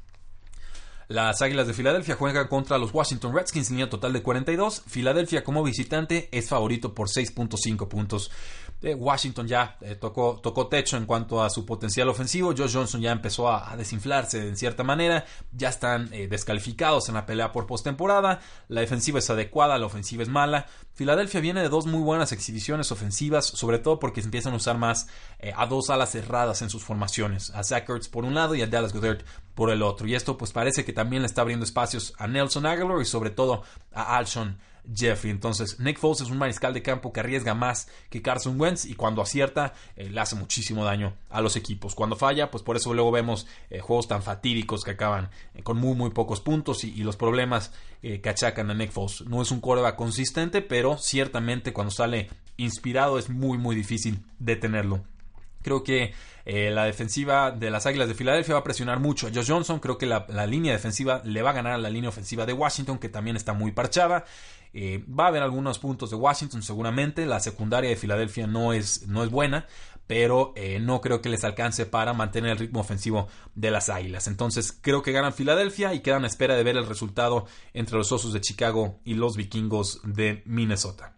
Las 1.08 1.42
Águilas 1.42 1.66
de 1.66 1.74
Filadelfia 1.74 2.16
juegan 2.16 2.48
contra 2.48 2.78
los 2.78 2.94
Washington 2.94 3.34
Redskins, 3.34 3.70
línea 3.70 3.90
total 3.90 4.12
de 4.12 4.22
42. 4.22 4.82
Filadelfia 4.86 5.44
como 5.44 5.62
visitante 5.62 6.28
es 6.32 6.48
favorito 6.48 6.94
por 6.94 7.08
6.5 7.08 7.88
puntos. 7.88 8.30
Eh, 8.82 8.94
Washington 8.94 9.46
ya 9.46 9.76
eh, 9.80 9.94
tocó, 9.94 10.66
techo 10.68 10.96
en 10.96 11.06
cuanto 11.06 11.40
a 11.40 11.48
su 11.50 11.64
potencial 11.64 12.08
ofensivo. 12.08 12.52
Josh 12.56 12.74
Johnson 12.74 13.00
ya 13.00 13.12
empezó 13.12 13.48
a, 13.48 13.76
desinflarse 13.76 14.48
en 14.48 14.56
cierta 14.56 14.82
manera. 14.82 15.24
Ya 15.52 15.68
están 15.68 16.12
eh, 16.12 16.26
descalificados 16.26 17.08
en 17.08 17.14
la 17.14 17.24
pelea 17.24 17.52
por 17.52 17.66
postemporada. 17.66 18.40
La 18.66 18.80
defensiva 18.80 19.20
es 19.20 19.30
adecuada, 19.30 19.78
la 19.78 19.86
ofensiva 19.86 20.24
es 20.24 20.28
mala. 20.28 20.66
Filadelfia 20.94 21.40
viene 21.40 21.62
de 21.62 21.68
dos 21.68 21.86
muy 21.86 22.02
buenas 22.02 22.32
exhibiciones 22.32 22.90
ofensivas, 22.90 23.46
sobre 23.46 23.78
todo 23.78 24.00
porque 24.00 24.20
empiezan 24.20 24.52
a 24.52 24.56
usar 24.56 24.76
más 24.76 25.06
a 25.56 25.66
dos 25.66 25.88
alas 25.88 26.10
cerradas 26.10 26.60
en 26.62 26.68
sus 26.68 26.82
formaciones. 26.82 27.50
A 27.50 27.62
Zach 27.62 27.88
Ertz 27.88 28.08
por 28.08 28.24
un 28.24 28.34
lado 28.34 28.54
y 28.54 28.62
a 28.62 28.66
Dallas 28.66 28.92
Goddard 28.92 29.24
por 29.54 29.70
el 29.70 29.82
otro. 29.82 30.06
Y 30.06 30.14
esto 30.14 30.36
pues 30.36 30.52
parece 30.52 30.84
que 30.84 30.92
también 30.92 31.22
le 31.22 31.26
está 31.26 31.42
abriendo 31.42 31.64
espacios 31.64 32.14
a 32.18 32.26
Nelson 32.26 32.66
Aguilar 32.66 33.00
y 33.00 33.04
sobre 33.04 33.30
todo 33.30 33.62
a 33.92 34.16
Alshon 34.16 34.58
Jeffrey. 34.94 35.30
Entonces, 35.30 35.78
Nick 35.78 35.98
Foles 35.98 36.20
es 36.22 36.30
un 36.30 36.38
mariscal 36.38 36.74
de 36.74 36.82
campo 36.82 37.12
que 37.12 37.20
arriesga 37.20 37.54
más 37.54 37.88
que 38.10 38.22
Carson 38.22 38.60
Wentz 38.60 38.84
y 38.84 38.94
cuando 38.94 39.22
acierta 39.22 39.74
eh, 39.96 40.10
le 40.10 40.20
hace 40.20 40.36
muchísimo 40.36 40.84
daño 40.84 41.14
a 41.30 41.40
los 41.40 41.56
equipos. 41.56 41.94
Cuando 41.94 42.16
falla, 42.16 42.50
pues 42.50 42.62
por 42.62 42.76
eso 42.76 42.92
luego 42.94 43.10
vemos 43.10 43.46
eh, 43.70 43.80
juegos 43.80 44.08
tan 44.08 44.22
fatídicos 44.22 44.82
que 44.82 44.92
acaban 44.92 45.30
eh, 45.54 45.62
con 45.62 45.76
muy 45.76 45.94
muy 45.94 46.10
pocos 46.10 46.40
puntos 46.40 46.84
y, 46.84 47.02
los 47.02 47.16
problemas 47.16 47.72
que 48.00 48.28
achacan 48.28 48.70
a 48.70 48.74
Nick 48.74 48.92
Foles. 48.92 49.22
No 49.22 49.42
es 49.42 49.50
un 49.50 49.60
coreback 49.60 49.96
consistente, 49.96 50.60
pero 50.60 50.98
ciertamente 50.98 51.72
cuando 51.72 51.90
sale 51.90 52.30
inspirado 52.56 53.18
es 53.18 53.28
muy 53.28 53.58
muy 53.58 53.74
difícil 53.74 54.24
detenerlo. 54.38 55.02
Creo 55.62 55.82
que 55.82 56.14
la 56.44 56.84
defensiva 56.84 57.50
de 57.50 57.70
las 57.70 57.86
Águilas 57.86 58.08
de 58.08 58.14
Filadelfia 58.14 58.54
va 58.54 58.60
a 58.60 58.64
presionar 58.64 59.00
mucho 59.00 59.26
a 59.26 59.30
Josh 59.34 59.48
Johnson. 59.48 59.80
Creo 59.80 59.98
que 59.98 60.06
la, 60.06 60.46
línea 60.46 60.72
defensiva 60.72 61.22
le 61.24 61.42
va 61.42 61.50
a 61.50 61.54
ganar 61.54 61.72
a 61.72 61.78
la 61.78 61.90
línea 61.90 62.08
ofensiva 62.08 62.46
de 62.46 62.52
Washington, 62.52 62.98
que 62.98 63.08
también 63.08 63.36
está 63.36 63.52
muy 63.52 63.72
parchada. 63.72 64.24
Eh, 64.74 65.04
va 65.08 65.24
a 65.24 65.28
haber 65.28 65.42
algunos 65.42 65.78
puntos 65.78 66.10
de 66.10 66.16
Washington 66.16 66.62
seguramente. 66.62 67.26
La 67.26 67.40
secundaria 67.40 67.90
de 67.90 67.96
Filadelfia 67.96 68.46
no 68.46 68.72
es, 68.72 69.06
no 69.08 69.22
es 69.22 69.30
buena, 69.30 69.66
pero 70.06 70.52
eh, 70.56 70.78
no 70.80 71.00
creo 71.00 71.22
que 71.22 71.28
les 71.28 71.44
alcance 71.44 71.86
para 71.86 72.12
mantener 72.12 72.52
el 72.52 72.58
ritmo 72.58 72.80
ofensivo 72.80 73.28
de 73.54 73.70
las 73.70 73.88
Águilas. 73.88 74.26
Entonces 74.28 74.76
creo 74.80 75.02
que 75.02 75.12
ganan 75.12 75.32
Filadelfia 75.32 75.94
y 75.94 76.00
quedan 76.00 76.24
a 76.24 76.26
espera 76.26 76.54
de 76.56 76.64
ver 76.64 76.76
el 76.76 76.86
resultado 76.86 77.46
entre 77.72 77.96
los 77.96 78.12
Osos 78.12 78.32
de 78.32 78.40
Chicago 78.40 79.00
y 79.04 79.14
los 79.14 79.36
Vikingos 79.36 80.00
de 80.04 80.42
Minnesota. 80.46 81.16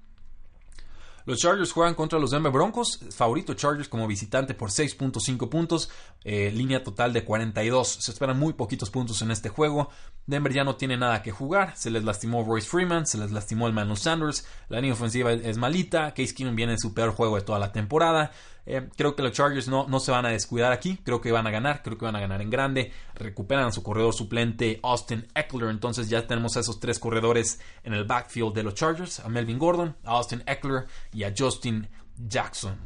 Los 1.26 1.38
Chargers 1.40 1.72
juegan 1.72 1.94
contra 1.94 2.18
los 2.18 2.30
Denver 2.30 2.52
Broncos. 2.52 3.00
Favorito 3.10 3.54
Chargers 3.54 3.88
como 3.88 4.06
visitante 4.06 4.52
por 4.52 4.70
6.5 4.70 5.48
puntos. 5.48 5.90
Eh, 6.22 6.50
línea 6.52 6.84
total 6.84 7.14
de 7.14 7.24
42. 7.24 7.88
Se 7.88 8.10
esperan 8.10 8.38
muy 8.38 8.52
poquitos 8.52 8.90
puntos 8.90 9.22
en 9.22 9.30
este 9.30 9.48
juego. 9.48 9.88
Denver 10.26 10.52
ya 10.52 10.64
no 10.64 10.76
tiene 10.76 10.98
nada 10.98 11.22
que 11.22 11.30
jugar. 11.30 11.76
Se 11.76 11.90
les 11.90 12.04
lastimó 12.04 12.44
Royce 12.44 12.68
Freeman. 12.68 13.06
Se 13.06 13.16
les 13.16 13.32
lastimó 13.32 13.66
el 13.66 13.72
Manuel 13.72 13.96
Sanders. 13.96 14.46
La 14.68 14.80
línea 14.80 14.92
ofensiva 14.92 15.32
es 15.32 15.56
malita. 15.56 16.12
Case 16.12 16.34
Keenum 16.34 16.56
viene 16.56 16.72
en 16.72 16.78
su 16.78 16.92
peor 16.92 17.12
juego 17.12 17.36
de 17.36 17.42
toda 17.42 17.58
la 17.58 17.72
temporada. 17.72 18.30
Eh, 18.66 18.88
creo 18.96 19.14
que 19.14 19.22
los 19.22 19.32
Chargers 19.32 19.68
no, 19.68 19.86
no 19.88 20.00
se 20.00 20.10
van 20.10 20.26
a 20.26 20.30
descuidar 20.30 20.72
aquí. 20.72 20.98
Creo 21.04 21.20
que 21.20 21.32
van 21.32 21.46
a 21.46 21.50
ganar. 21.50 21.82
Creo 21.82 21.98
que 21.98 22.04
van 22.04 22.16
a 22.16 22.20
ganar 22.20 22.40
en 22.40 22.50
grande. 22.50 22.92
Recuperan 23.14 23.66
a 23.66 23.72
su 23.72 23.82
corredor 23.82 24.14
suplente 24.14 24.80
Austin 24.82 25.26
Eckler. 25.34 25.70
Entonces 25.70 26.08
ya 26.08 26.26
tenemos 26.26 26.56
a 26.56 26.60
esos 26.60 26.80
tres 26.80 26.98
corredores 26.98 27.60
en 27.82 27.94
el 27.94 28.04
backfield 28.04 28.54
de 28.54 28.62
los 28.62 28.74
Chargers. 28.74 29.20
A 29.20 29.28
Melvin 29.28 29.58
Gordon, 29.58 29.96
a 30.04 30.12
Austin 30.12 30.42
Eckler 30.46 30.86
y 31.12 31.24
a 31.24 31.34
Justin 31.36 31.88
Jackson. 32.16 32.78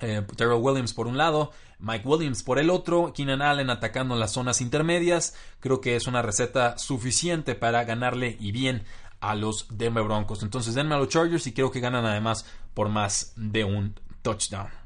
Eh, 0.00 0.22
Terrell 0.36 0.60
Williams 0.60 0.92
por 0.92 1.06
un 1.06 1.16
lado, 1.16 1.52
Mike 1.78 2.06
Williams 2.06 2.42
por 2.42 2.58
el 2.58 2.68
otro, 2.68 3.12
Keenan 3.14 3.40
Allen 3.40 3.70
atacando 3.70 4.14
en 4.14 4.20
las 4.20 4.32
zonas 4.32 4.60
intermedias. 4.60 5.34
Creo 5.60 5.80
que 5.80 5.96
es 5.96 6.06
una 6.06 6.22
receta 6.22 6.76
suficiente 6.78 7.54
para 7.54 7.84
ganarle 7.84 8.36
y 8.38 8.52
bien 8.52 8.84
a 9.20 9.34
los 9.34 9.66
Denver 9.70 10.04
Broncos. 10.04 10.42
Entonces 10.42 10.74
denme 10.74 10.94
a 10.94 10.98
los 10.98 11.08
Chargers 11.08 11.46
y 11.46 11.52
creo 11.52 11.70
que 11.70 11.80
ganan 11.80 12.04
además 12.04 12.44
por 12.74 12.90
más 12.90 13.32
de 13.36 13.64
un 13.64 13.98
touchdown. 14.22 14.85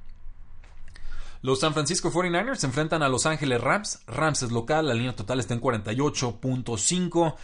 Los 1.42 1.60
San 1.60 1.72
Francisco 1.72 2.10
49ers 2.10 2.56
se 2.56 2.66
enfrentan 2.66 3.02
a 3.02 3.08
Los 3.08 3.24
Ángeles 3.24 3.60
Rams. 3.60 4.00
Rams 4.06 4.42
es 4.42 4.52
local, 4.52 4.86
la 4.86 4.94
línea 4.94 5.16
total 5.16 5.40
está 5.40 5.54
en 5.54 5.60
48.5. 5.60 7.34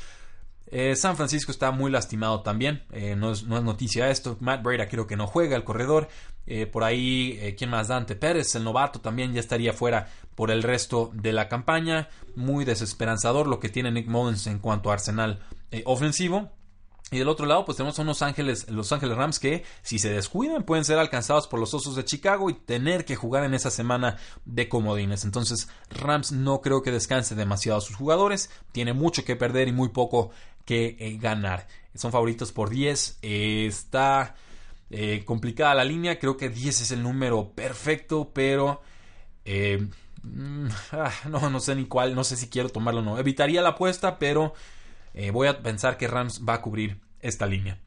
Eh, 0.68 0.96
San 0.96 1.16
Francisco 1.16 1.52
está 1.52 1.70
muy 1.70 1.90
lastimado 1.90 2.42
también, 2.42 2.82
eh, 2.90 3.14
no, 3.16 3.30
es, 3.30 3.44
noticia 3.44 4.10
esto. 4.10 4.36
Matt 4.40 4.62
Breda 4.62 4.88
creo 4.88 5.06
que 5.06 5.16
no 5.16 5.26
juega 5.26 5.56
el 5.56 5.64
corredor. 5.64 6.08
Eh, 6.46 6.66
por 6.66 6.84
ahí, 6.84 7.54
¿quién 7.56 7.70
más? 7.70 7.88
Dante 7.88 8.14
Pérez, 8.14 8.54
el 8.54 8.64
novato, 8.64 9.00
también 9.00 9.32
ya 9.32 9.40
estaría 9.40 9.72
fuera 9.72 10.08
por 10.34 10.50
el 10.50 10.62
resto 10.62 11.10
de 11.14 11.32
la 11.32 11.48
campaña. 11.48 12.08
Muy 12.34 12.64
desesperanzador 12.64 13.46
lo 13.46 13.60
que 13.60 13.68
tiene 13.68 13.90
Nick 13.90 14.08
Mullins 14.08 14.46
en 14.46 14.58
cuanto 14.58 14.90
a 14.90 14.94
arsenal 14.94 15.40
ofensivo. 15.84 16.50
Y 17.12 17.18
del 17.18 17.28
otro 17.28 17.46
lado, 17.46 17.64
pues 17.64 17.76
tenemos 17.76 17.96
a 17.98 18.02
unos 18.02 18.20
Ángeles, 18.22 18.68
Los 18.68 18.90
Ángeles 18.90 19.16
Rams 19.16 19.38
que, 19.38 19.62
si 19.82 20.00
se 20.00 20.10
descuidan, 20.10 20.64
pueden 20.64 20.84
ser 20.84 20.98
alcanzados 20.98 21.46
por 21.46 21.60
los 21.60 21.72
Osos 21.72 21.94
de 21.94 22.04
Chicago 22.04 22.50
y 22.50 22.54
tener 22.54 23.04
que 23.04 23.14
jugar 23.14 23.44
en 23.44 23.54
esa 23.54 23.70
semana 23.70 24.16
de 24.44 24.68
comodines. 24.68 25.24
Entonces, 25.24 25.68
Rams 25.88 26.32
no 26.32 26.60
creo 26.60 26.82
que 26.82 26.90
descanse 26.90 27.36
demasiado 27.36 27.78
a 27.78 27.80
sus 27.80 27.94
jugadores. 27.94 28.50
Tiene 28.72 28.92
mucho 28.92 29.24
que 29.24 29.36
perder 29.36 29.68
y 29.68 29.72
muy 29.72 29.90
poco 29.90 30.30
que 30.64 30.96
eh, 30.98 31.16
ganar. 31.16 31.68
Son 31.94 32.10
favoritos 32.10 32.50
por 32.50 32.70
10. 32.70 33.18
está 33.22 34.34
eh, 34.90 35.22
complicada 35.24 35.76
la 35.76 35.84
línea. 35.84 36.18
Creo 36.18 36.36
que 36.36 36.48
10 36.48 36.80
es 36.80 36.90
el 36.90 37.04
número 37.04 37.52
perfecto, 37.52 38.32
pero. 38.34 38.82
Eh, 39.44 39.86
mm, 40.24 40.66
ah, 40.90 41.12
no, 41.30 41.50
no 41.50 41.60
sé 41.60 41.76
ni 41.76 41.86
cuál. 41.86 42.16
No 42.16 42.24
sé 42.24 42.36
si 42.36 42.48
quiero 42.48 42.68
tomarlo 42.68 43.00
o 43.00 43.04
no. 43.04 43.18
Evitaría 43.18 43.62
la 43.62 43.70
apuesta, 43.70 44.18
pero 44.18 44.54
eh, 45.16 45.32
voy 45.32 45.48
a 45.48 45.60
pensar 45.62 45.96
que 45.96 46.06
Rams 46.06 46.42
va 46.48 46.54
a 46.54 46.62
cubrir 46.62 47.00
esta 47.20 47.46
línea. 47.46 47.80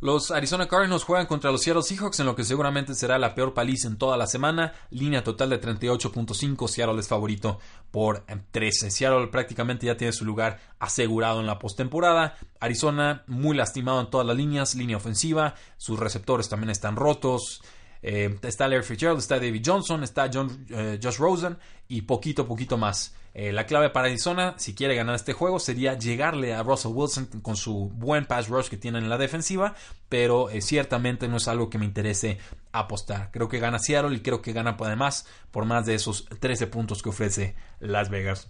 Los 0.00 0.30
Arizona 0.30 0.68
Cardinals 0.68 1.04
juegan 1.04 1.26
contra 1.26 1.50
los 1.50 1.62
Seattle 1.62 1.82
Seahawks 1.82 2.20
en 2.20 2.26
lo 2.26 2.36
que 2.36 2.44
seguramente 2.44 2.94
será 2.94 3.18
la 3.18 3.34
peor 3.34 3.54
paliza 3.54 3.88
en 3.88 3.96
toda 3.96 4.18
la 4.18 4.26
semana. 4.26 4.74
Línea 4.90 5.24
total 5.24 5.48
de 5.48 5.60
38.5. 5.60 6.68
Seattle 6.68 7.00
es 7.00 7.08
favorito 7.08 7.58
por 7.90 8.24
13. 8.50 8.90
Seattle 8.90 9.28
prácticamente 9.28 9.86
ya 9.86 9.96
tiene 9.96 10.12
su 10.12 10.26
lugar 10.26 10.60
asegurado 10.78 11.40
en 11.40 11.46
la 11.46 11.58
postemporada. 11.58 12.36
Arizona 12.60 13.24
muy 13.26 13.56
lastimado 13.56 14.00
en 14.00 14.10
todas 14.10 14.26
las 14.26 14.36
líneas. 14.36 14.74
Línea 14.74 14.98
ofensiva. 14.98 15.54
Sus 15.78 15.98
receptores 15.98 16.50
también 16.50 16.70
están 16.70 16.96
rotos. 16.96 17.62
Eh, 18.02 18.38
está 18.42 18.68
Larry 18.68 18.84
Fitzgerald, 18.84 19.18
está 19.18 19.36
David 19.36 19.62
Johnson, 19.64 20.04
está 20.04 20.30
John, 20.32 20.66
eh, 20.70 21.00
Josh 21.02 21.16
Rosen 21.16 21.58
y 21.88 22.02
poquito 22.02 22.46
poquito 22.46 22.76
más. 22.76 23.14
Eh, 23.38 23.52
la 23.52 23.66
clave 23.66 23.90
para 23.90 24.06
Arizona, 24.06 24.54
si 24.56 24.74
quiere 24.74 24.94
ganar 24.94 25.14
este 25.14 25.34
juego, 25.34 25.60
sería 25.60 25.92
llegarle 25.98 26.54
a 26.54 26.62
Russell 26.62 26.92
Wilson 26.94 27.26
con 27.42 27.54
su 27.54 27.90
buen 27.94 28.24
pass 28.24 28.48
rush 28.48 28.68
que 28.68 28.78
tiene 28.78 28.96
en 28.96 29.10
la 29.10 29.18
defensiva, 29.18 29.74
pero 30.08 30.48
ciertamente 30.62 31.28
no 31.28 31.36
es 31.36 31.46
algo 31.46 31.68
que 31.68 31.76
me 31.76 31.84
interese 31.84 32.38
apostar. 32.72 33.30
Creo 33.32 33.50
que 33.50 33.58
gana 33.58 33.78
Seattle 33.78 34.16
y 34.16 34.20
creo 34.20 34.40
que 34.40 34.54
gana 34.54 34.74
además 34.80 35.26
por 35.50 35.66
más 35.66 35.84
de 35.84 35.96
esos 35.96 36.24
13 36.40 36.68
puntos 36.68 37.02
que 37.02 37.10
ofrece 37.10 37.54
Las 37.78 38.08
Vegas. 38.08 38.48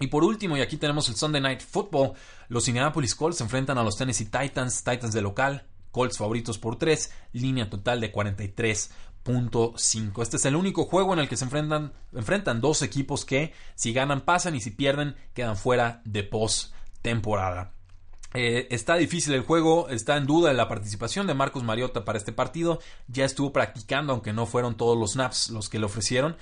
Y 0.00 0.08
por 0.08 0.24
último, 0.24 0.56
y 0.56 0.62
aquí 0.62 0.78
tenemos 0.78 1.08
el 1.08 1.14
Sunday 1.14 1.40
Night 1.40 1.60
Football, 1.60 2.14
los 2.48 2.66
Indianapolis 2.66 3.14
Colts 3.14 3.38
se 3.38 3.44
enfrentan 3.44 3.78
a 3.78 3.84
los 3.84 3.96
Tennessee 3.96 4.24
Titans, 4.24 4.82
Titans 4.82 5.14
de 5.14 5.22
local, 5.22 5.64
Colts 5.90 6.18
favoritos 6.18 6.58
por 6.58 6.76
3, 6.76 7.12
línea 7.32 7.70
total 7.70 8.00
de 8.00 8.12
43.5. 8.12 10.22
Este 10.22 10.36
es 10.36 10.44
el 10.44 10.56
único 10.56 10.84
juego 10.84 11.12
en 11.12 11.20
el 11.20 11.28
que 11.28 11.36
se 11.36 11.44
enfrentan, 11.44 11.92
enfrentan 12.12 12.60
dos 12.60 12.82
equipos 12.82 13.24
que 13.24 13.52
si 13.74 13.92
ganan 13.92 14.22
pasan 14.22 14.54
y 14.54 14.60
si 14.60 14.70
pierden 14.70 15.16
quedan 15.34 15.56
fuera 15.56 16.02
de 16.04 16.24
post 16.24 16.72
temporada. 17.02 17.72
Eh, 18.34 18.68
está 18.70 18.96
difícil 18.96 19.32
el 19.32 19.42
juego, 19.42 19.88
está 19.88 20.16
en 20.16 20.26
duda 20.26 20.52
la 20.52 20.68
participación 20.68 21.26
de 21.26 21.34
Marcos 21.34 21.64
Mariota 21.64 22.04
para 22.04 22.18
este 22.18 22.32
partido. 22.32 22.80
Ya 23.06 23.24
estuvo 23.24 23.52
practicando, 23.52 24.12
aunque 24.12 24.32
no 24.32 24.46
fueron 24.46 24.76
todos 24.76 24.98
los 24.98 25.12
snaps 25.12 25.50
los 25.50 25.68
que 25.68 25.78
le 25.78 25.86
ofrecieron. 25.86 26.36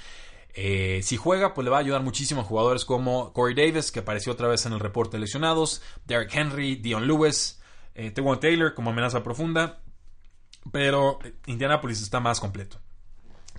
Eh, 0.58 1.00
si 1.02 1.16
juega, 1.16 1.54
pues 1.54 1.64
le 1.64 1.70
va 1.70 1.76
a 1.76 1.80
ayudar 1.80 2.02
muchísimo 2.02 2.40
a 2.40 2.44
jugadores 2.44 2.84
como 2.84 3.32
Corey 3.34 3.54
Davis, 3.54 3.92
que 3.92 4.00
apareció 4.00 4.32
otra 4.32 4.48
vez 4.48 4.64
en 4.66 4.72
el 4.72 4.80
reporte 4.80 5.16
de 5.16 5.20
lesionados, 5.20 5.82
Derek 6.06 6.34
Henry, 6.34 6.76
Dion 6.76 7.06
Lewis, 7.06 7.60
eh, 7.96 8.10
tengo 8.10 8.38
Taylor 8.38 8.74
como 8.74 8.90
amenaza 8.90 9.22
profunda, 9.22 9.80
pero 10.70 11.18
Indianapolis 11.46 12.02
está 12.02 12.20
más 12.20 12.40
completo. 12.40 12.78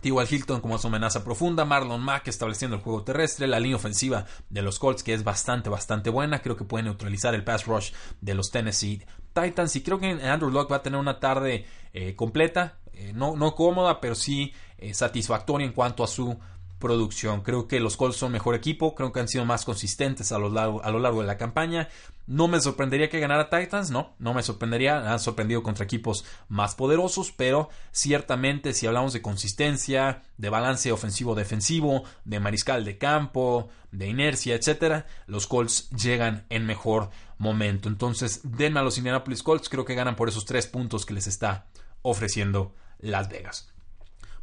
T.Y. 0.01 0.13
Hilton 0.29 0.61
como 0.61 0.77
su 0.77 0.87
amenaza 0.87 1.23
profunda, 1.23 1.65
Marlon 1.65 2.01
Mack 2.01 2.27
estableciendo 2.27 2.77
el 2.77 2.83
juego 2.83 3.03
terrestre, 3.03 3.47
la 3.47 3.59
línea 3.59 3.77
ofensiva 3.77 4.25
de 4.49 4.61
los 4.61 4.77
Colts 4.77 5.03
que 5.03 5.13
es 5.13 5.23
bastante, 5.23 5.69
bastante 5.69 6.11
buena, 6.11 6.39
creo 6.39 6.55
que 6.55 6.65
puede 6.65 6.83
neutralizar 6.83 7.33
el 7.33 7.43
pass 7.43 7.65
rush 7.65 7.91
de 8.21 8.35
los 8.35 8.51
Tennessee 8.51 9.03
Titans 9.33 9.75
y 9.75 9.81
creo 9.81 9.99
que 9.99 10.09
Andrew 10.09 10.51
Locke 10.51 10.71
va 10.71 10.77
a 10.77 10.83
tener 10.83 10.99
una 10.99 11.19
tarde 11.19 11.65
eh, 11.93 12.15
completa, 12.15 12.77
eh, 12.93 13.11
no, 13.13 13.35
no, 13.35 13.55
cómoda, 13.55 13.99
pero 13.99 14.15
sí 14.15 14.53
eh, 14.77 14.93
satisfactoria 14.93 15.65
en 15.65 15.73
cuanto 15.73 16.03
a 16.03 16.07
su 16.07 16.37
producción. 16.79 17.41
Creo 17.41 17.67
que 17.67 17.79
los 17.79 17.97
Colts 17.97 18.17
son 18.17 18.31
mejor 18.31 18.55
equipo, 18.55 18.95
creo 18.95 19.11
que 19.11 19.19
han 19.19 19.27
sido 19.27 19.45
más 19.45 19.65
consistentes 19.65 20.31
a 20.31 20.39
lo 20.39 20.49
largo, 20.49 20.83
a 20.83 20.91
lo 20.91 20.99
largo 20.99 21.21
de 21.21 21.27
la 21.27 21.37
campaña. 21.37 21.89
No 22.27 22.49
me 22.49 22.59
sorprendería 22.59 23.09
que 23.09 23.21
ganara 23.21 23.49
Titans, 23.49 23.89
no, 23.89 24.13
no 24.19 24.33
me 24.33 24.43
sorprendería, 24.43 25.11
han 25.11 25.19
sorprendido 25.19 25.63
contra 25.63 25.85
equipos 25.85 26.25
más 26.49 26.75
poderosos, 26.75 27.31
pero 27.31 27.69
ciertamente 27.91 28.73
si 28.73 28.85
hablamos 28.85 29.13
de 29.13 29.21
consistencia, 29.21 30.23
de 30.37 30.49
balance 30.49 30.91
ofensivo-defensivo, 30.91 32.03
de 32.25 32.41
mariscal 32.41 32.83
de 32.83 32.97
campo, 32.97 33.69
de 33.91 34.07
inercia, 34.07 34.55
etcétera, 34.55 35.05
los 35.25 35.47
Colts 35.47 35.89
llegan 35.91 36.45
en 36.49 36.65
mejor 36.65 37.11
momento. 37.37 37.87
Entonces, 37.87 38.41
denme 38.43 38.81
a 38.81 38.83
los 38.83 38.97
Indianapolis 38.97 39.41
Colts, 39.41 39.69
creo 39.69 39.85
que 39.85 39.95
ganan 39.95 40.17
por 40.17 40.27
esos 40.27 40.43
tres 40.43 40.67
puntos 40.67 41.05
que 41.05 41.13
les 41.13 41.27
está 41.27 41.67
ofreciendo 42.01 42.75
Las 42.99 43.29
Vegas. 43.29 43.71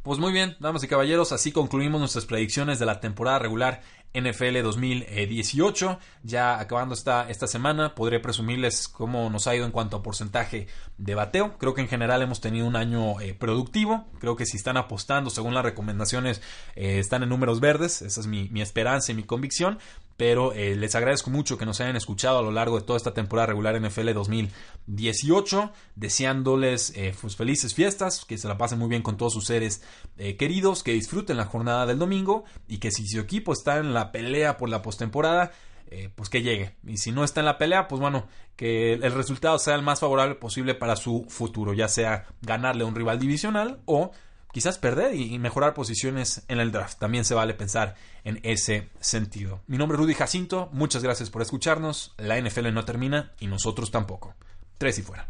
Pues 0.05 0.19
muy 0.19 0.31
bien, 0.31 0.55
damas 0.59 0.83
y 0.83 0.87
caballeros, 0.87 1.31
así 1.31 1.51
concluimos 1.51 1.99
nuestras 1.99 2.27
predicciones 2.27 2.77
de 2.77 2.85
la 2.85 2.99
temporada 2.99 3.39
regular 3.39 3.81
NFL 4.13 4.61
2018. 4.61 5.97
Ya 6.21 6.59
acabando 6.59 6.93
esta, 6.93 7.27
esta 7.27 7.47
semana, 7.47 7.95
podré 7.95 8.19
presumirles 8.19 8.87
cómo 8.87 9.31
nos 9.31 9.47
ha 9.47 9.55
ido 9.55 9.65
en 9.65 9.71
cuanto 9.71 9.97
a 9.97 10.03
porcentaje 10.03 10.67
de 10.99 11.15
bateo. 11.15 11.57
Creo 11.57 11.73
que 11.73 11.81
en 11.81 11.87
general 11.87 12.21
hemos 12.21 12.39
tenido 12.39 12.67
un 12.67 12.75
año 12.75 13.19
eh, 13.19 13.33
productivo. 13.33 14.05
Creo 14.19 14.35
que 14.35 14.45
si 14.45 14.57
están 14.57 14.77
apostando, 14.77 15.31
según 15.31 15.55
las 15.55 15.65
recomendaciones, 15.65 16.39
eh, 16.75 16.99
están 16.99 17.23
en 17.23 17.29
números 17.29 17.59
verdes. 17.59 18.03
Esa 18.03 18.21
es 18.21 18.27
mi, 18.27 18.47
mi 18.49 18.61
esperanza 18.61 19.11
y 19.11 19.15
mi 19.15 19.23
convicción 19.23 19.79
pero 20.17 20.53
eh, 20.53 20.75
les 20.75 20.95
agradezco 20.95 21.29
mucho 21.29 21.57
que 21.57 21.65
nos 21.65 21.81
hayan 21.81 21.95
escuchado 21.95 22.39
a 22.39 22.41
lo 22.41 22.51
largo 22.51 22.79
de 22.79 22.85
toda 22.85 22.97
esta 22.97 23.13
temporada 23.13 23.47
regular 23.47 23.79
NFL 23.79 24.13
2018, 24.13 25.71
deseándoles 25.95 26.93
eh, 26.95 27.13
pues, 27.19 27.35
felices 27.35 27.73
fiestas, 27.73 28.23
que 28.25 28.37
se 28.37 28.47
la 28.47 28.57
pasen 28.57 28.79
muy 28.79 28.87
bien 28.87 29.01
con 29.01 29.17
todos 29.17 29.33
sus 29.33 29.45
seres 29.45 29.81
eh, 30.17 30.37
queridos, 30.37 30.83
que 30.83 30.93
disfruten 30.93 31.37
la 31.37 31.45
jornada 31.45 31.85
del 31.85 31.99
domingo 31.99 32.45
y 32.67 32.77
que 32.77 32.91
si 32.91 33.05
su 33.07 33.19
equipo 33.19 33.51
está 33.51 33.77
en 33.77 33.93
la 33.93 34.11
pelea 34.11 34.57
por 34.57 34.69
la 34.69 34.81
postemporada, 34.81 35.51
pues 36.15 36.29
que 36.29 36.41
llegue. 36.41 36.75
Y 36.85 36.97
si 36.97 37.13
no 37.13 37.23
está 37.23 37.39
en 37.39 37.45
la 37.45 37.57
pelea, 37.57 37.87
pues 37.87 38.01
bueno, 38.01 38.27
que 38.57 38.93
el 38.93 39.11
resultado 39.13 39.57
sea 39.59 39.75
el 39.75 39.81
más 39.81 40.01
favorable 40.01 40.35
posible 40.35 40.75
para 40.75 40.97
su 40.97 41.25
futuro, 41.29 41.73
ya 41.73 41.87
sea 41.87 42.25
ganarle 42.41 42.83
a 42.83 42.87
un 42.87 42.95
rival 42.95 43.17
divisional 43.17 43.79
o 43.85 44.11
quizás 44.55 44.77
perder 44.77 45.13
y 45.15 45.37
mejorar 45.37 45.73
posiciones 45.73 46.43
en 46.47 46.61
el 46.61 46.71
draft. 46.71 46.97
También 46.97 47.25
se 47.25 47.33
vale 47.33 47.53
pensar 47.55 47.95
en 48.23 48.39
ese 48.43 48.87
sentido. 49.01 49.59
Mi 49.67 49.77
nombre 49.77 49.97
es 49.97 49.99
Rudy 49.99 50.13
Jacinto, 50.13 50.69
muchas 50.71 51.03
gracias 51.03 51.29
por 51.29 51.41
escucharnos. 51.41 52.13
La 52.15 52.39
NFL 52.39 52.73
no 52.73 52.85
termina 52.85 53.33
y 53.41 53.47
nosotros 53.47 53.91
tampoco. 53.91 54.33
Tres 54.77 54.97
y 54.97 55.01
fuera. 55.01 55.27